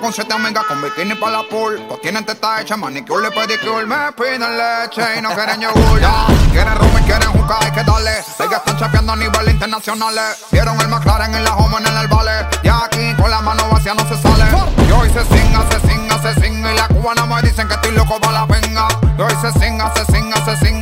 Con 0.00 0.14
siete 0.14 0.32
amigas 0.32 0.64
con 0.64 0.80
bikini 0.80 1.14
para 1.14 1.38
la 1.38 1.42
pool. 1.42 1.78
Pues 1.86 2.00
tienen 2.00 2.24
teta 2.24 2.60
hecha, 2.60 2.74
manicure 2.76 3.28
y 3.28 3.30
pedicure. 3.30 3.84
Me 3.84 4.10
piden 4.12 4.40
leche 4.40 5.02
y 5.18 5.20
no 5.20 5.28
quieren 5.34 5.60
yogur. 5.60 6.00
Ya, 6.00 6.26
quieren 6.52 6.74
rum 6.74 6.90
y 6.98 7.02
quieren 7.02 7.30
juca, 7.32 7.58
hay 7.60 7.70
que 7.70 7.84
darle. 7.84 8.12
Ellas 8.12 8.62
están 8.64 8.78
chapeando 8.78 9.12
a 9.12 9.16
nivel 9.16 9.50
internacional. 9.50 10.14
Vieron 10.50 10.80
el 10.80 10.88
McLaren 10.88 11.34
en 11.34 11.44
la 11.44 11.54
home 11.54 11.76
en 11.78 11.96
el 11.98 12.08
vale. 12.08 12.46
Y 12.62 12.68
aquí 12.68 13.14
con 13.20 13.30
la 13.30 13.42
mano 13.42 13.68
vacía 13.70 13.92
no 13.92 14.08
se 14.08 14.16
sale. 14.22 14.44
Y 14.88 14.90
hoy 14.90 15.10
se 15.10 15.22
singa, 15.24 15.68
se 15.70 15.80
singa, 15.86 16.22
se 16.22 16.40
singa. 16.40 16.72
Y 16.72 16.76
la 16.76 16.88
cubana 16.88 17.26
me 17.26 17.42
dicen 17.42 17.68
que 17.68 17.74
estoy 17.74 17.92
loco 17.92 18.18
para 18.20 18.32
la 18.32 18.46
venga. 18.46 18.88
Y 19.18 19.20
hoy 19.20 19.34
se 19.42 19.52
singa, 19.60 19.92
se 19.94 20.04
singa, 20.06 20.44
se 20.46 20.66
singa. 20.66 20.79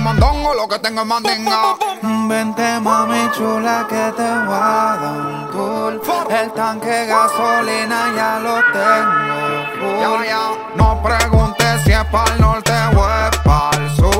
Ni 0.00 0.04
mondongo, 0.04 0.54
lo 0.54 0.66
que 0.66 0.78
tengo 0.78 1.02
es 1.02 1.06
mandinga. 1.06 1.76
Vente 2.26 2.80
mami 2.80 3.30
chula 3.36 3.86
que 3.86 4.12
te 4.16 4.28
voy 4.46 4.56
a 4.56 4.96
dar 4.98 5.20
un 5.20 5.50
tour 5.52 6.00
El 6.30 6.50
tanque 6.52 7.04
gasolina 7.04 8.10
ya 8.16 8.38
lo 8.40 8.54
tengo 8.72 9.40
full 9.78 10.76
no 10.76 11.02
preguntes 11.02 11.82
si 11.84 11.92
es 11.92 12.04
para 12.06 12.32
el 12.32 12.40
norte 12.40 12.72
o 12.96 13.08
es 13.10 13.38
para 13.44 13.76
el 13.76 13.90
sur. 13.96 14.19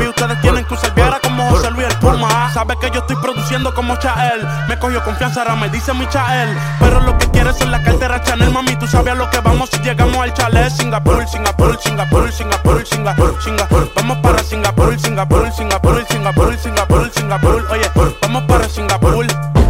ustedes 0.07 0.41
tienen 0.41 0.65
que 0.65 0.73
usar 0.73 0.93
Viagra 0.93 1.19
como 1.19 1.49
José 1.49 1.71
Luis 1.71 1.87
el 1.87 1.95
Puma. 1.97 2.51
Sabes 2.53 2.77
que 2.79 2.91
yo 2.91 2.99
estoy 2.99 3.15
produciendo 3.17 3.73
como 3.73 3.95
Chael. 3.97 4.47
Me 4.67 4.77
cogió 4.79 5.03
confianza, 5.03 5.41
ahora 5.41 5.55
me 5.55 5.69
dice 5.69 5.93
mi 5.93 6.07
Chael. 6.07 6.57
Pero 6.79 6.99
lo 7.01 7.17
que 7.17 7.29
quieres 7.29 7.59
es 7.59 7.67
la 7.67 7.81
cartera 7.81 8.21
Chanel, 8.21 8.51
mami. 8.51 8.75
Tú 8.75 8.87
sabes 8.87 9.13
a 9.13 9.15
lo 9.15 9.29
que 9.29 9.39
vamos 9.39 9.69
si 9.69 9.79
llegamos 9.79 10.17
al 10.17 10.33
chalet. 10.33 10.71
Singapur, 10.71 11.27
Singapur, 11.27 11.79
Singapur, 11.81 12.31
Singapur, 12.31 12.85
Singapur, 12.85 13.41
Singapur. 13.41 13.91
Vamos 13.95 14.17
para 14.17 14.43
Singapur, 14.43 14.99
Singapur, 14.99 15.51
Singapur, 15.51 16.05
Singapur, 16.07 16.57
Singapur, 16.57 17.11
Singapur. 17.11 17.67
Oye, 17.71 17.91
vamos 18.21 18.43
para 18.43 18.69
Singapur. 18.69 19.25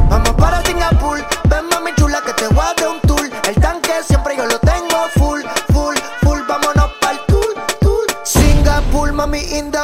Vamos 0.10 0.32
para 0.32 0.62
Singapur, 0.66 1.26
ven 1.46 1.66
mami 1.70 1.92
chula 1.96 2.22
que 2.26 2.34
te 2.34 2.48
voy 2.50 2.91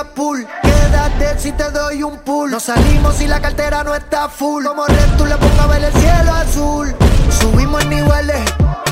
pool. 0.04 0.48
Quédate 0.62 1.40
si 1.40 1.52
te 1.52 1.70
doy 1.72 2.04
un 2.04 2.18
pool. 2.20 2.52
Nos 2.52 2.64
salimos 2.64 3.16
si 3.16 3.28
la 3.28 3.40
cartera 3.40 3.84
no 3.84 3.96
está 3.96 4.30
full. 4.30 4.64
Como 4.66 4.86
red 4.86 5.18
tú 5.18 5.26
le 5.26 5.36
pongo 5.38 5.62
a 5.62 5.68
ver 5.68 5.84
el 5.84 5.94
cielo 5.94 6.34
azul. 6.34 6.96
Subimos 7.40 7.82
en 7.84 7.90
niveles, 7.90 8.42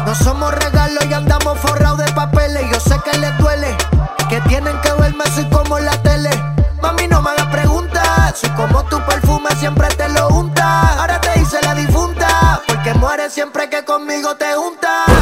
no 0.05 0.15
somos 0.15 0.53
regalos 0.53 1.05
y 1.09 1.13
andamos 1.13 1.57
forrados 1.59 1.99
de 1.99 2.11
papeles. 2.13 2.63
Yo 2.71 2.79
sé 2.79 2.99
que 3.03 3.17
les 3.17 3.37
duele, 3.37 3.75
que 4.29 4.41
tienen 4.41 4.79
que 4.81 4.91
verme 4.93 5.23
soy 5.33 5.49
como 5.49 5.79
la 5.79 5.97
tele. 6.01 6.29
Mami, 6.81 7.07
no 7.07 7.21
me 7.21 7.31
hagas 7.31 7.47
preguntas. 7.47 8.39
Soy 8.39 8.49
como 8.51 8.83
tu 8.85 8.99
perfume, 9.05 9.49
siempre 9.59 9.87
te 9.89 10.09
lo 10.09 10.27
unta. 10.29 10.99
Ahora 10.99 11.19
te 11.21 11.39
hice 11.39 11.57
la 11.61 11.73
difunta, 11.73 12.61
porque 12.67 12.93
mueres 12.93 13.33
siempre 13.33 13.69
que 13.69 13.83
conmigo 13.85 14.35
te 14.35 14.53
juntas. 14.53 15.14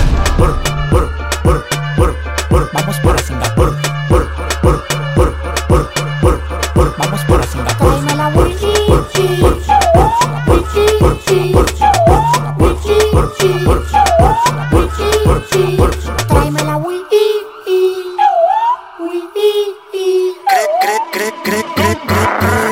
Tráeme 15.53 16.63
la 16.63 16.77
Wii. 16.77 17.03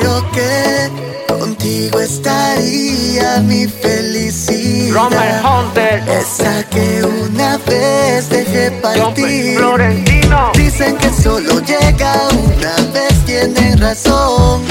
Creo 0.00 0.30
que 0.32 0.90
contigo 1.28 2.00
estaría 2.00 3.38
mi 3.42 3.68
felicidad. 3.68 4.94
Romer 4.94 5.40
Hunter. 5.44 6.02
Esa 6.08 6.68
que 6.70 7.04
una 7.04 7.56
vez 7.58 8.28
dejé 8.28 8.72
partir. 8.82 9.58
Florentino. 9.58 10.50
Dicen 10.54 10.96
que 10.96 11.10
solo 11.10 11.60
llega 11.60 12.14
una 12.32 12.74
vez, 12.92 13.24
tienen 13.24 13.78
razón. 13.78 14.61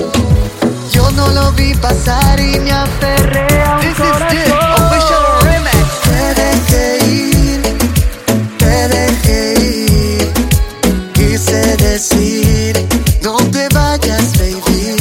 decir, 11.91 12.87
no 13.21 13.35
te 13.51 13.67
vayas, 13.73 14.37
baby. 14.37 14.95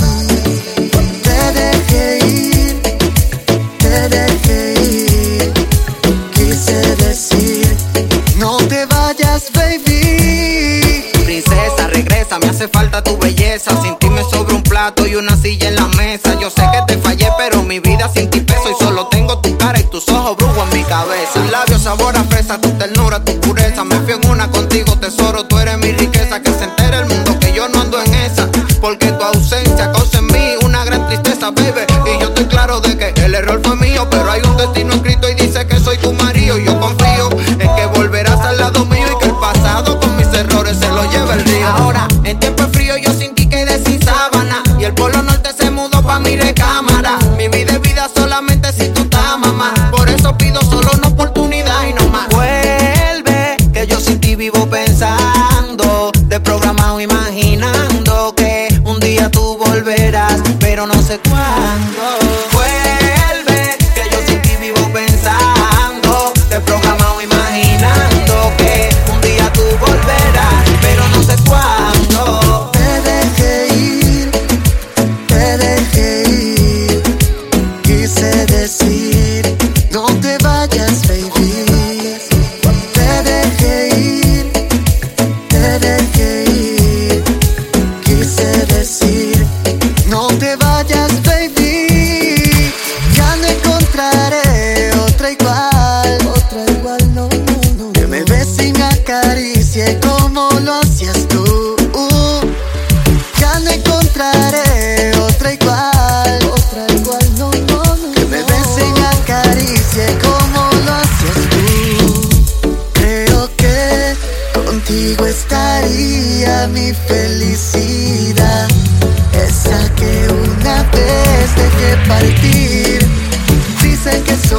Te 1.23 1.53
dejé 1.53 2.19
ir, 2.27 2.83
te 3.79 4.09
dejé 4.09 4.75
ir. 4.83 5.53
Quise 6.35 6.97
decir, 6.97 7.77
no 8.39 8.57
te 8.57 8.87
vayas, 8.87 9.53
baby. 9.53 11.05
Princesa, 11.25 11.87
regresa, 11.93 12.41
me 12.41 12.49
hace 12.49 12.67
falta 12.67 13.05
tu 13.05 13.17
belleza. 13.19 13.71
Sin 13.83 13.97
ti 13.99 14.11
me 14.11 14.25
sobra 14.25 14.57
un 14.57 14.63
plato 14.65 15.07
y 15.07 15.15
una 15.15 15.37
silla 15.37 15.69
en 15.69 15.77
la 15.77 15.87
mesa. 15.97 16.37
Yo 16.41 16.51
sé 16.51 16.63
que 16.73 16.93
te 16.93 17.01
fallé, 17.01 17.29
pero 17.39 17.63
mi 17.63 17.79
vida 17.79 18.11
sin 18.13 18.29
ti 18.31 18.41
peso. 18.41 18.69
Y 18.69 18.85
solo 18.85 19.07
tengo 19.07 19.39
tu 19.39 19.57
cara 19.59 19.79
y 19.79 19.85
tus 19.85 20.09
ojos 20.09 20.37
brujos 20.37 20.69
en 20.73 20.79
mi 20.81 20.85
cabeza. 20.85 21.35
Tus 21.35 21.51
labios 21.53 21.83
sabor 21.83 22.17
a 22.17 22.25
fresa, 22.25 22.61
tu 22.61 22.69
ternura, 22.73 23.25
tu 23.25 23.39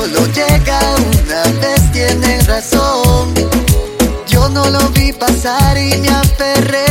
solo 0.02 0.26
llega 0.34 0.80
una 0.96 1.44
vez, 1.60 1.92
tiene 1.92 2.42
razón. 2.42 3.34
Yo 4.28 4.50
no 4.50 4.68
lo 4.70 4.90
vi 4.90 5.14
pasar 5.14 5.78
y 5.78 5.96
me 5.98 6.10
aferré. 6.10 6.91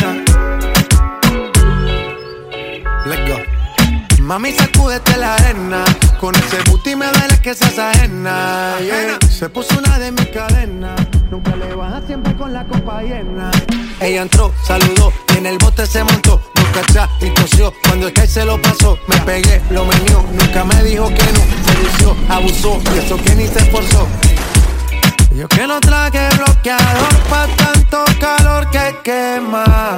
Mami, 4.31 4.53
sacúdete 4.53 5.17
la 5.17 5.35
arena. 5.35 5.83
Con 6.17 6.33
ese 6.35 6.57
booty 6.69 6.95
me 6.95 7.05
duele 7.05 7.37
que 7.41 7.53
seas 7.53 7.77
ajena. 7.77 8.77
yeah. 8.79 9.19
Se 9.29 9.49
puso 9.49 9.77
una 9.77 9.99
de 9.99 10.13
mis 10.13 10.27
cadenas. 10.27 10.97
Nunca 11.29 11.53
le 11.57 11.75
baja 11.75 12.01
siempre 12.07 12.33
con 12.37 12.53
la 12.53 12.63
copa 12.63 13.01
llena. 13.01 13.51
Ella 13.99 14.21
entró, 14.21 14.53
saludó 14.65 15.11
y 15.33 15.39
en 15.39 15.47
el 15.47 15.57
bote 15.57 15.85
se 15.85 16.01
montó. 16.05 16.41
No 16.55 16.63
cachá 16.71 17.09
y 17.19 17.29
tosió. 17.31 17.73
Cuando 17.85 18.07
el 18.07 18.13
que 18.13 18.25
se 18.25 18.45
lo 18.45 18.61
pasó, 18.61 18.97
me 19.07 19.17
pegué, 19.17 19.61
lo 19.69 19.83
menió. 19.83 20.25
Nunca 20.31 20.63
me 20.63 20.81
dijo 20.81 21.09
que 21.09 21.25
no. 21.33 21.41
Se 21.65 21.83
lució, 21.83 22.15
abusó 22.29 22.81
y 22.95 22.99
eso 22.99 23.17
que 23.17 23.35
ni 23.35 23.47
se 23.49 23.59
esforzó. 23.59 24.07
Yo 25.35 25.45
que 25.49 25.67
no 25.67 25.81
traje 25.81 26.29
bloqueador 26.37 27.13
pa' 27.29 27.47
tanto 27.57 28.05
calor 28.21 28.69
que 28.71 28.95
quema. 29.03 29.97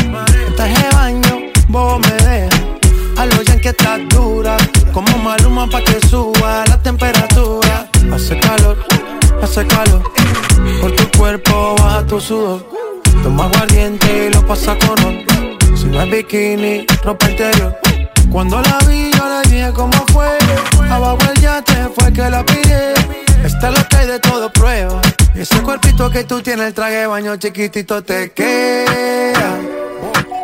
Estás 3.71 3.99
dura. 4.09 4.57
Como 4.93 5.17
maluma 5.17 5.67
pa' 5.67 5.81
que 5.81 5.99
suba 6.07 6.63
la 6.67 6.77
temperatura. 6.81 7.87
Hace 8.13 8.37
calor, 8.39 8.77
hace 9.41 9.65
calor. 9.65 10.03
Por 10.79 10.91
tu 10.95 11.17
cuerpo 11.17 11.75
baja 11.79 12.05
tu 12.05 12.19
sudor. 12.19 12.65
Toma 13.23 13.45
aguardiente 13.45 14.27
y 14.27 14.33
lo 14.33 14.45
pasa 14.45 14.77
con 14.77 14.97
ron. 14.97 15.25
Si 15.75 15.85
no 15.85 16.01
es 16.01 16.11
bikini, 16.11 16.85
ropa 17.03 17.29
interior. 17.29 17.77
Cuando 18.31 18.61
la 18.61 18.77
vi, 18.87 19.11
yo 19.11 19.23
le 19.29 19.49
dije 19.49 19.71
cómo 19.73 19.97
fue. 20.13 20.37
Abajo 20.89 21.17
el 21.33 21.41
yate 21.41 21.89
fue 21.95 22.11
que 22.13 22.29
la 22.29 22.45
pide. 22.45 22.93
Esta 23.43 23.69
es 23.69 23.85
que 23.85 23.97
hay 23.97 24.07
de 24.07 24.19
todo 24.19 24.51
prueba. 24.51 25.01
Ese 25.35 25.61
cuerpito 25.61 26.09
que 26.09 26.23
tú 26.23 26.41
tienes, 26.41 26.67
el 26.67 26.73
traje 26.73 27.07
baño 27.07 27.35
chiquitito 27.37 28.03
te 28.03 28.31
queda. 28.31 29.80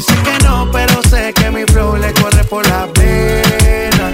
Dicen 0.00 0.22
que 0.22 0.44
no, 0.44 0.66
pero 0.72 1.02
sé 1.10 1.30
que 1.34 1.50
mi 1.50 1.62
flow 1.64 1.94
le 1.94 2.10
corre 2.14 2.42
por 2.44 2.66
la 2.66 2.86
pena. 2.86 4.06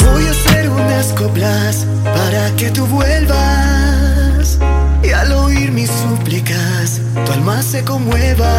Voy 0.00 0.26
a 0.26 0.30
hacer 0.32 0.70
unas 0.70 1.12
coplas 1.12 1.86
para 2.02 2.50
que 2.56 2.72
tú 2.72 2.84
vuelvas 2.86 4.58
y 5.04 5.10
al 5.12 5.30
oír 5.30 5.70
mis 5.70 5.88
súplicas 5.88 7.00
tu 7.24 7.30
alma 7.30 7.62
se 7.62 7.84
conmueva. 7.84 8.52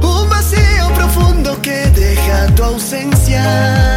Un 0.00 0.30
vacío 0.30 0.88
profundo 0.94 1.60
que 1.60 1.90
deja 1.90 2.46
tu 2.54 2.64
ausencia. 2.64 3.95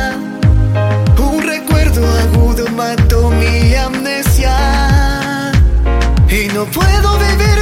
No 6.59 6.65
puedo 6.65 7.17
vivir 7.19 7.58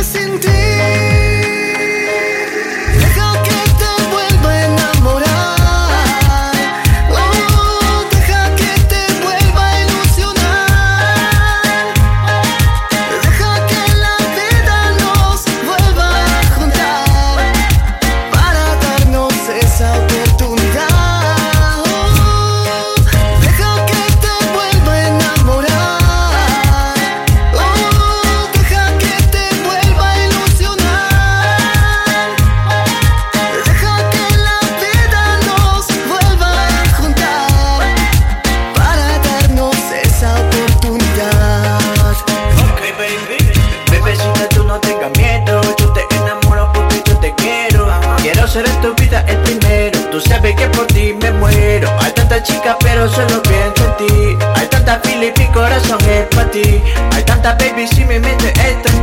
pero 52.79 53.07
solo 53.07 53.41
pienso 53.43 53.85
en 53.85 54.07
ti. 54.07 54.37
Hay 54.55 54.67
tanta 54.67 54.99
fila 54.99 55.25
y 55.25 55.33
mi 55.39 55.47
corazón 55.51 55.99
es 56.09 56.25
para 56.35 56.51
ti. 56.51 56.81
Hay 57.13 57.23
tanta 57.23 57.53
baby, 57.53 57.87
si 57.87 58.03
mi 58.03 58.19
mente 58.19 58.53
está 58.55 58.96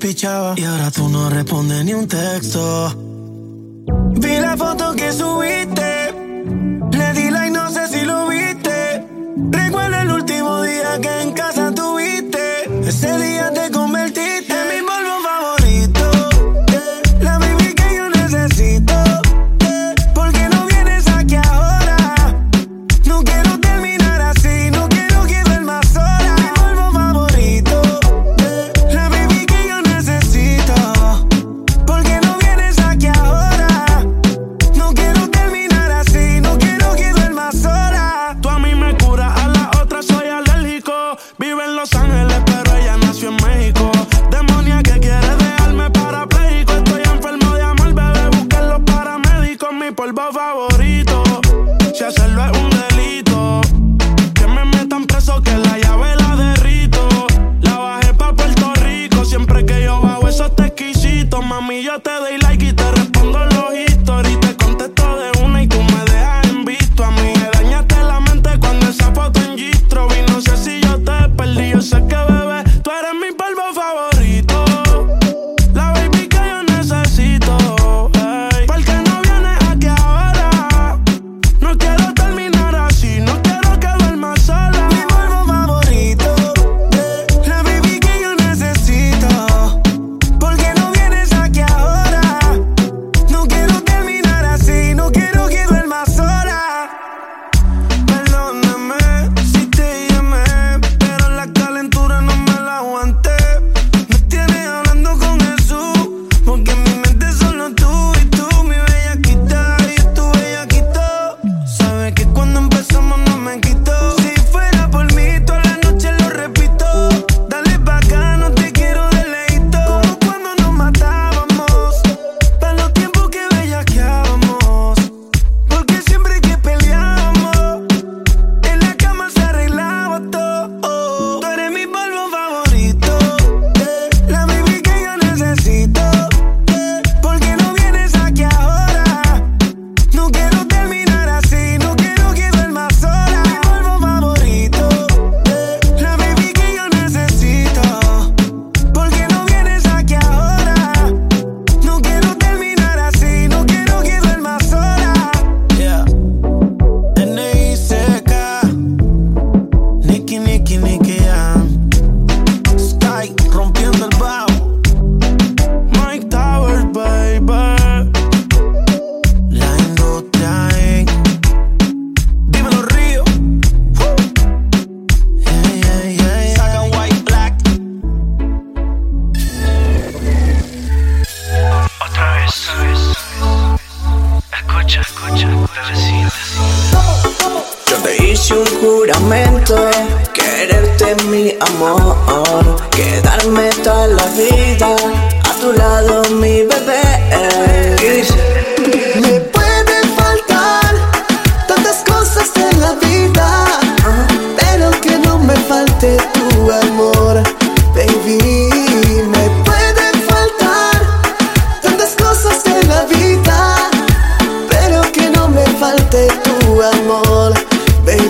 pichaba. 0.00 0.54
Y 0.56 0.64
ahora 0.64 0.90
tú 0.90 1.08
no 1.08 1.30
respondes 1.30 1.84
ni 1.84 1.94
un 1.94 2.08
texto. 2.08 3.09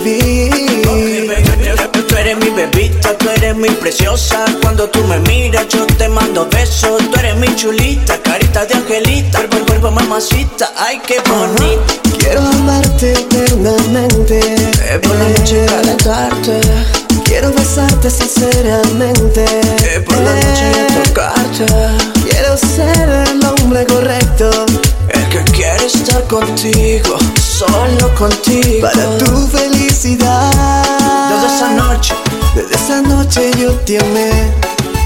baby. 0.01 1.27
Tú 2.09 2.17
eres 2.17 2.37
mi 2.39 2.51
bebita, 2.51 3.17
tú 3.17 3.29
eres 3.37 3.57
mi 3.57 3.69
preciosa. 3.69 4.45
Cuando 4.63 4.89
tú 4.89 5.03
me 5.05 5.19
miras, 5.21 5.69
yo 5.69 5.87
te 5.87 6.09
mando 6.09 6.49
besos. 6.51 7.03
Tú 7.11 7.19
eres 7.19 7.37
mi 7.37 7.55
chulita, 7.55 8.19
carita 8.23 8.67
de 8.67 8.75
angelita. 8.75 9.39
Cuerpo, 9.49 9.67
cuerpo, 9.67 9.91
mamacita, 9.91 10.73
ay, 10.77 11.01
qué 11.07 11.21
bonita. 11.29 11.95
Quiero 12.19 12.41
amarte 12.41 13.13
eternamente. 13.13 14.41
Eh, 14.41 14.99
por 15.03 15.17
la 15.17 15.29
noche. 15.29 15.67
Quiero 17.25 17.53
besarte 17.53 18.11
sinceramente. 18.11 19.45
Por 20.05 20.17
la 20.17 20.35
noche 20.35 21.03
tocarte. 21.05 21.67
Quiero 22.29 22.57
ser 22.57 23.09
el 23.33 23.45
hombre 23.45 23.87
correcto 23.87 24.67
que 25.31 25.43
quiero 25.53 25.87
estar 25.87 26.23
contigo, 26.25 27.17
solo 27.41 28.15
contigo. 28.17 28.83
Para 28.83 29.19
tu 29.19 29.47
felicidad. 29.47 30.51
Desde 31.31 31.57
esa 31.57 31.71
noche, 31.71 32.15
desde 32.55 32.75
esa 32.75 33.01
noche 33.01 33.51
yo 33.59 33.73
te 33.87 33.99
amé. 33.99 34.31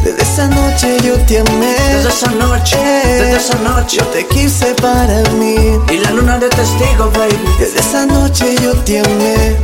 Desde 0.02 0.22
esa 0.22 0.46
noche 0.48 0.96
yo 1.04 1.14
te 1.26 1.38
amé. 1.40 1.76
Desde 1.94 2.08
esa 2.08 2.30
noche, 2.32 2.76
desde 2.76 3.32
eh, 3.32 3.36
esa 3.36 3.58
noche 3.58 3.98
yo 3.98 4.06
te 4.06 4.26
quise 4.26 4.74
para 4.74 5.22
mí. 5.32 5.78
Y 5.90 5.98
la 5.98 6.10
luna 6.10 6.38
de 6.38 6.48
testigo, 6.48 7.10
baby. 7.12 7.38
Desde 7.58 7.80
esa 7.80 8.06
noche 8.06 8.56
yo 8.62 8.72
te 8.84 9.00
amé. 9.00 9.56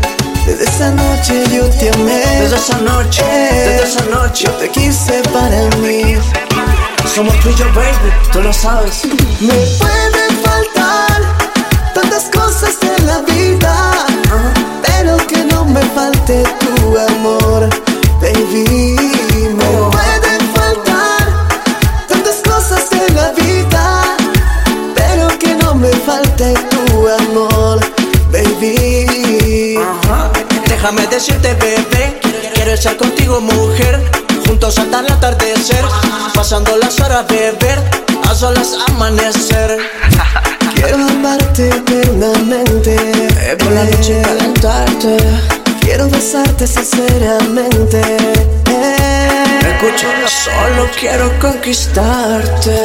Desde 0.47 0.65
esa 0.65 0.91
noche 0.91 1.45
yo 1.55 1.65
te 1.71 1.91
amé. 1.91 2.23
Desde 2.41 2.57
esa 2.57 2.79
noche, 2.79 3.23
eh, 3.23 3.81
desde 3.81 3.89
esa 3.89 4.05
noche 4.07 4.45
yo 4.45 4.53
te 4.53 4.69
quise 4.69 5.23
para 5.33 5.77
mí. 5.79 6.17
Somos 7.15 7.35
tú 7.41 7.51
y 7.51 7.55
yo, 7.57 7.67
baby, 7.75 8.13
tú 8.33 8.41
lo 8.41 8.53
sabes. 8.53 9.03
Me 9.41 9.55
puedes 9.79 10.20
cosas 12.51 12.81
de 12.81 13.07
la 13.07 13.21
vida, 13.21 14.07
pero 14.83 15.17
que 15.29 15.45
no 15.45 15.65
me 15.65 15.81
falte 15.95 16.43
tu 16.59 16.99
amor, 16.99 17.69
baby. 18.21 18.97
Me 19.59 19.71
pueden 19.95 20.41
faltar 20.57 21.23
tantas 22.09 22.39
cosas 22.43 22.91
de 22.91 23.09
la 23.15 23.31
vida, 23.33 24.17
pero 24.97 25.29
que 25.39 25.55
no 25.63 25.77
me 25.77 25.93
falte 26.09 26.55
tu 26.71 27.09
amor, 27.09 27.79
baby. 28.33 29.79
Déjame 30.67 31.07
decirte, 31.07 31.55
bebé, 31.55 32.21
quiero 32.55 32.73
estar 32.73 32.97
contigo, 32.97 33.41
mujer. 33.41 34.11
Juntos 34.45 34.77
hasta 34.77 34.99
el 34.99 35.13
atardecer, 35.13 35.85
pasando 36.35 36.77
las 36.79 36.99
horas, 36.99 37.29
beber, 37.29 37.79
a 38.29 38.35
solas 38.35 38.77
amanecer. 38.89 39.79
Quiero 40.81 41.07
amarte 41.09 41.69
eternamente. 41.69 42.97
por 43.59 43.73
la 43.73 43.85
noche 43.85 44.23
calentarte. 44.23 45.17
Quiero 45.81 46.09
besarte 46.09 46.67
sinceramente. 46.67 48.01
Escucha, 49.61 50.09
solo 50.27 50.89
quiero 50.99 51.31
conquistarte 51.39 52.79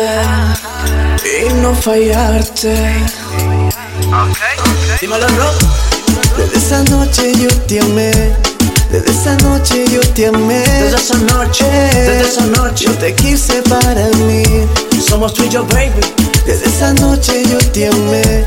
y 1.23 1.53
no 1.53 1.73
fallarte. 1.73 2.75
Dímelo, 4.99 5.27
bro. 5.27 5.51
Desde 6.37 6.57
esa 6.57 6.83
noche 6.83 7.33
yo 7.33 7.47
te 7.67 7.79
amé. 7.79 8.54
Desde 8.95 9.11
esa 9.11 9.35
noche 9.43 9.83
yo 9.91 9.99
te 10.13 10.27
amé. 10.27 10.59
Desde 10.59 10.95
esa 10.95 11.17
noche, 11.17 11.65
desde 11.65 12.21
esa 12.21 12.45
noche. 12.45 12.85
Yo 12.85 12.93
te 12.93 13.13
quise 13.13 13.61
para 13.63 14.07
mí. 14.25 14.41
Somos 15.05 15.33
tú 15.33 15.43
y 15.43 15.49
yo, 15.49 15.65
baby. 15.65 15.99
Desde 16.45 16.65
esa 16.65 16.93
noche 16.93 17.43
yo 17.43 17.57
te 17.73 17.89
amé. 17.89 18.45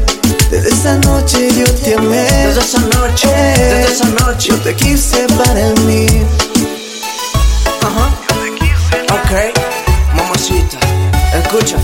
Desde 0.50 0.70
esa 0.70 0.94
noche 1.00 1.50
yo 1.54 1.66
te 1.66 1.96
amé. 1.96 2.22
Desde 2.46 2.60
esa 2.60 2.80
noche, 2.80 3.28
desde 3.28 3.92
esa 3.92 4.06
noche. 4.24 4.48
Yo 4.48 4.56
te 4.60 4.74
quise 4.74 5.26
para 5.36 5.68
mí. 5.84 6.06
Ajá. 7.82 8.08
Ok, 9.12 9.54
mamacita, 10.14 10.78
escucha. 11.42 11.76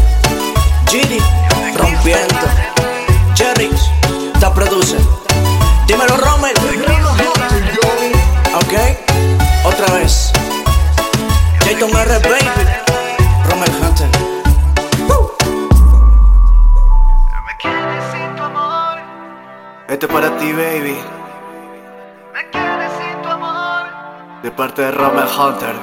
De 24.76 24.90
Rommel 24.90 25.28
Hunter. 25.38 25.74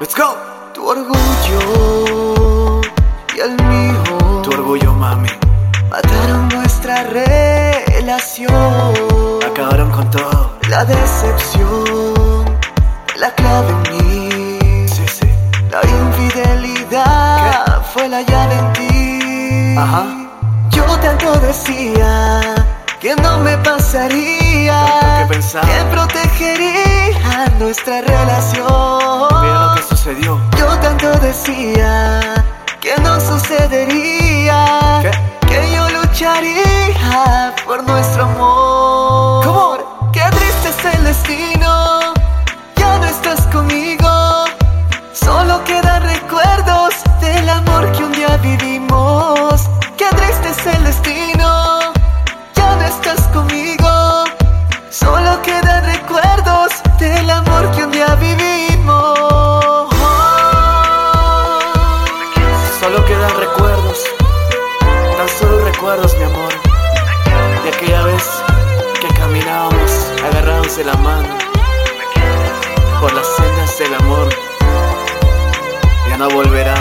Let's 0.00 0.14
go. 0.14 0.36
Tu 0.74 0.86
orgullo 0.86 2.80
y 3.34 3.40
el 3.40 3.52
mío 3.64 4.02
Tu 4.42 4.50
orgullo, 4.50 4.92
mami. 4.92 5.28
mataron 5.88 6.48
nuestra 6.48 7.04
relación. 7.04 8.52
Acabaron 9.50 9.90
con 9.92 10.10
todo. 10.10 10.58
La 10.68 10.84
decepción, 10.84 12.44
la 13.16 13.30
clave 13.34 13.70
en 13.70 13.82
mí. 13.96 14.88
Sí, 14.88 15.06
sí. 15.08 15.28
La 15.70 15.80
infidelidad 15.88 17.82
fue 17.94 18.08
la 18.08 18.20
llave 18.22 18.54
en 18.58 18.72
ti. 18.74 19.76
Ajá. 19.78 20.04
Yo 20.70 20.84
tanto 21.00 21.32
decía 21.40 22.54
que 23.04 23.14
no 23.16 23.36
me 23.40 23.54
pasaría. 23.58 25.28
Que 25.28 25.84
protegería 25.92 27.52
nuestra 27.58 28.00
relación. 28.00 29.28
Mira 29.42 29.66
lo 29.66 29.74
que 29.74 29.82
sucedió. 29.82 30.40
Yo 30.58 30.66
tanto 30.78 31.12
decía 31.18 32.42
que 32.80 32.96
no 33.02 33.20
sucedería. 33.20 35.02
Que 35.46 35.70
yo 35.74 35.86
lucharía 35.90 37.54
por 37.66 37.84
nuestro 37.86 38.24
amor. 38.24 39.44
¿Cómo? 39.44 40.10
Qué 40.10 40.24
triste 40.30 40.68
es 40.70 40.94
el 40.94 41.04
destino. 41.04 42.14
Ya 42.76 42.98
no 43.00 43.04
estás 43.04 43.42
conmigo. 43.52 44.46
Solo 45.12 45.62
quedan 45.64 46.04
recuerdos 46.04 46.94
del 47.20 47.50
amor 47.50 47.92
que 47.92 48.02
un 48.02 48.12
día 48.12 48.38
vivimos. 48.38 49.68
Qué 49.98 50.06
triste 50.16 50.48
es 50.48 50.74
el 50.74 50.84
destino. 50.84 51.63
Estás 52.94 53.26
conmigo. 53.28 54.24
Solo 54.88 55.42
quedan 55.42 55.84
recuerdos 55.84 56.70
del 57.00 57.28
amor 57.28 57.70
que 57.72 57.84
un 57.84 57.90
día 57.90 58.14
vivimos. 58.14 59.88
Solo 62.80 63.04
quedan 63.04 63.36
recuerdos. 63.36 63.98
Tan 65.16 65.28
solo 65.28 65.64
recuerdos, 65.64 66.14
mi 66.18 66.24
amor. 66.24 66.52
De 67.64 67.70
aquella 67.70 68.04
vez 68.04 68.24
que 69.00 69.08
caminábamos 69.14 69.90
agarrados 70.24 70.76
de 70.76 70.84
la 70.84 70.94
mano. 70.94 71.36
Por 73.00 73.12
las 73.12 73.26
sendas 73.36 73.78
del 73.78 73.94
amor. 73.94 74.28
Ya 76.08 76.16
no 76.16 76.30
volverá. 76.30 76.76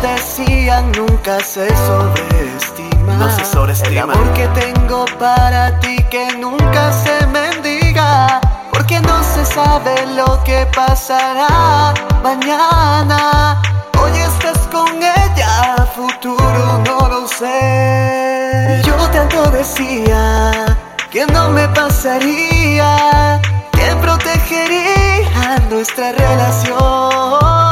Me 0.00 0.08
decían 0.08 0.92
nunca 0.92 1.40
se 1.40 1.68
sobreestima. 1.68 3.14
No 3.14 3.36
se 3.36 3.44
sobreestima. 3.44 3.90
El 3.90 3.98
amor 3.98 4.32
que 4.34 4.46
tengo 4.48 5.04
para 5.18 5.80
ti 5.80 5.96
que 6.08 6.36
nunca 6.36 6.92
se 6.92 7.26
mendiga. 7.26 8.40
Porque 8.72 9.00
no 9.00 9.22
se 9.24 9.44
sabe 9.44 10.06
lo 10.14 10.42
que 10.44 10.66
pasará 10.74 11.94
mañana. 12.22 13.60
Hoy 14.00 14.12
estás 14.18 14.68
con 14.68 15.02
ella, 15.02 15.88
futuro 15.96 16.80
no 16.86 17.08
lo 17.08 17.26
sé. 17.26 18.80
Yo 18.84 18.94
tanto 19.10 19.50
decía 19.50 20.76
que 21.10 21.26
no 21.26 21.48
me 21.50 21.66
pasaría, 21.70 23.40
que 23.72 23.96
protegería 24.00 25.58
nuestra 25.68 26.12
relación. 26.12 27.67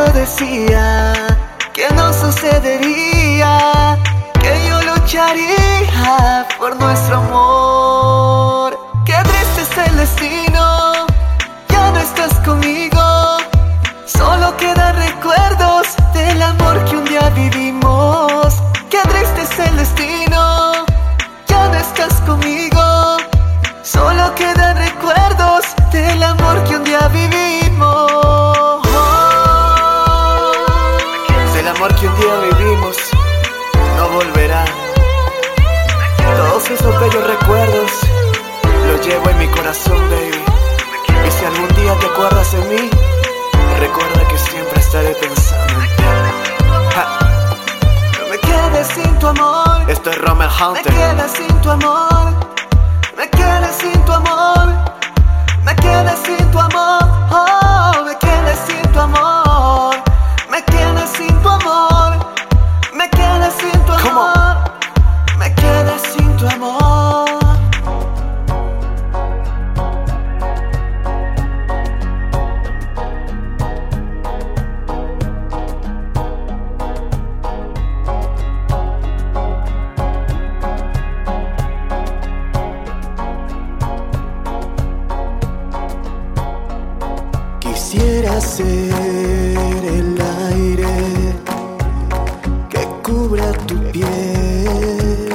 Yo 0.00 0.12
decía 0.12 1.36
que 1.74 1.86
no 1.94 2.10
sucedería, 2.14 3.98
que 4.40 4.66
yo 4.66 4.80
lucharía 4.80 6.46
por 6.58 6.74
nuestro 6.76 7.16
amor. 7.16 8.78
Qué 9.04 9.12
triste 9.12 9.60
es 9.60 9.88
el 9.88 9.96
destino, 9.98 11.06
ya 11.68 11.90
no 11.90 11.98
estás 11.98 12.32
conmigo. 12.46 13.02
Solo 14.06 14.56
quedan 14.56 14.96
recuerdos 14.96 15.88
del 16.14 16.40
amor 16.40 16.82
que 16.86 16.96
un 16.96 17.04
día 17.04 17.28
vivimos. 17.36 18.54
Qué 18.88 19.02
triste 19.02 19.42
es 19.42 19.68
el 19.68 19.76
destino, 19.76 20.86
ya 21.46 21.68
no 21.68 21.74
estás 21.74 22.14
conmigo. 22.22 23.18
Solo 23.82 24.34
quedan 24.34 24.78
recuerdos 24.78 25.66
del 25.92 26.22
amor 26.22 26.64
que 26.64 26.76
un 26.76 26.84
día 26.84 27.06
vivimos. 27.08 27.49
Llevo 39.10 39.28
en 39.30 39.38
mi 39.38 39.48
corazón, 39.48 39.98
baby. 40.10 40.42
Y 41.26 41.30
si 41.30 41.44
algún 41.44 41.68
día 41.74 41.94
te 41.98 42.06
acuerdas 42.06 42.52
de 42.52 42.58
mí, 42.70 42.90
recuerda 43.78 44.28
que 44.28 44.38
siempre 44.38 44.80
estaré 44.80 45.12
pensando 45.14 45.74
en 45.82 45.96
ti. 45.96 46.02
Ja. 46.94 47.04
No 48.18 48.28
me 48.30 48.38
quedes 48.38 48.86
sin 48.94 49.18
tu 49.18 49.26
amor. 49.26 49.76
Esto 49.88 50.10
es 50.10 50.18
Rommel 50.18 50.48
Me 50.48 50.64
Hunter. 50.64 50.92
quedes 50.94 51.32
sin 51.32 51.60
tu 51.62 51.70
amor. 51.70 52.24
Me 53.16 53.28
quedes 53.30 53.74
sin 53.82 54.04
tu 54.04 54.12
amor. 54.12 54.66
Me 55.64 55.74
quedes 55.76 56.18
sin 56.26 56.50
tu 56.52 56.58
amor. 56.58 57.02
Oh, 57.32 58.04
me 58.06 58.14
quedes 58.16 58.58
sin 58.66 58.82
tu 58.92 59.00
amor. 59.00 59.29
Quisiera 88.20 88.40
ser 88.42 89.56
el 89.96 90.18
aire 90.50 90.86
que 92.68 92.86
cubra 93.02 93.50
tu 93.66 93.76
piel. 93.92 95.32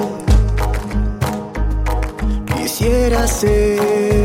Quisiera 2.45 3.27
ser 3.27 4.24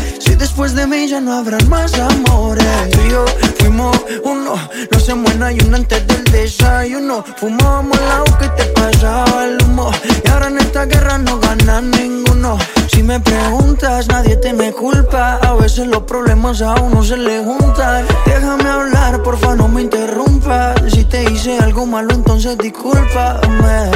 Después 0.41 0.73
de 0.73 0.87
mí 0.87 1.07
ya 1.07 1.21
no 1.21 1.33
habrán 1.33 1.69
más 1.69 1.93
amores. 1.99 2.65
Tú 2.89 2.99
y 3.05 3.11
yo 3.11 3.25
fuimos 3.59 3.95
uno, 4.23 4.55
no 4.91 4.99
se 4.99 5.13
muera 5.13 5.51
y 5.51 5.59
uno 5.59 5.77
antes 5.77 6.05
del 6.07 6.23
desayuno. 6.23 7.23
Fumábamos 7.37 7.99
agua 7.99 8.39
que 8.39 8.49
te 8.49 8.63
pasaba 8.71 9.45
el 9.45 9.63
humo. 9.63 9.91
Y 10.25 10.27
ahora 10.29 10.47
en 10.47 10.57
esta 10.57 10.85
guerra 10.85 11.19
no 11.19 11.39
gana 11.39 11.81
ninguno. 11.81 12.57
Si 12.91 13.03
me 13.03 13.19
preguntas, 13.19 14.07
nadie 14.07 14.35
te 14.35 14.51
me 14.51 14.73
culpa. 14.73 15.35
A 15.43 15.53
veces 15.53 15.85
los 15.85 16.01
problemas 16.03 16.63
a 16.63 16.73
uno 16.73 17.03
se 17.03 17.17
le 17.17 17.43
juntan. 17.43 18.07
Déjame 18.25 18.67
hablar, 18.67 19.21
porfa, 19.21 19.53
no 19.53 19.67
me 19.67 19.83
interrumpas. 19.83 20.81
Si 20.91 21.05
te 21.05 21.23
hice 21.31 21.59
algo 21.59 21.85
malo, 21.85 22.15
entonces 22.15 22.57
discúlpame. 22.57 23.91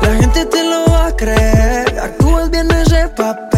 La 0.00 0.14
gente 0.18 0.46
te 0.46 0.64
lo 0.64 0.86
va 0.90 1.08
a 1.08 1.16
creer. 1.16 1.98
Actúas 1.98 2.48
bien 2.50 2.70
ese 2.70 3.08
papel, 3.08 3.57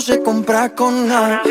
se 0.00 0.22
compra 0.22 0.74
con 0.74 1.08
nada. 1.08 1.42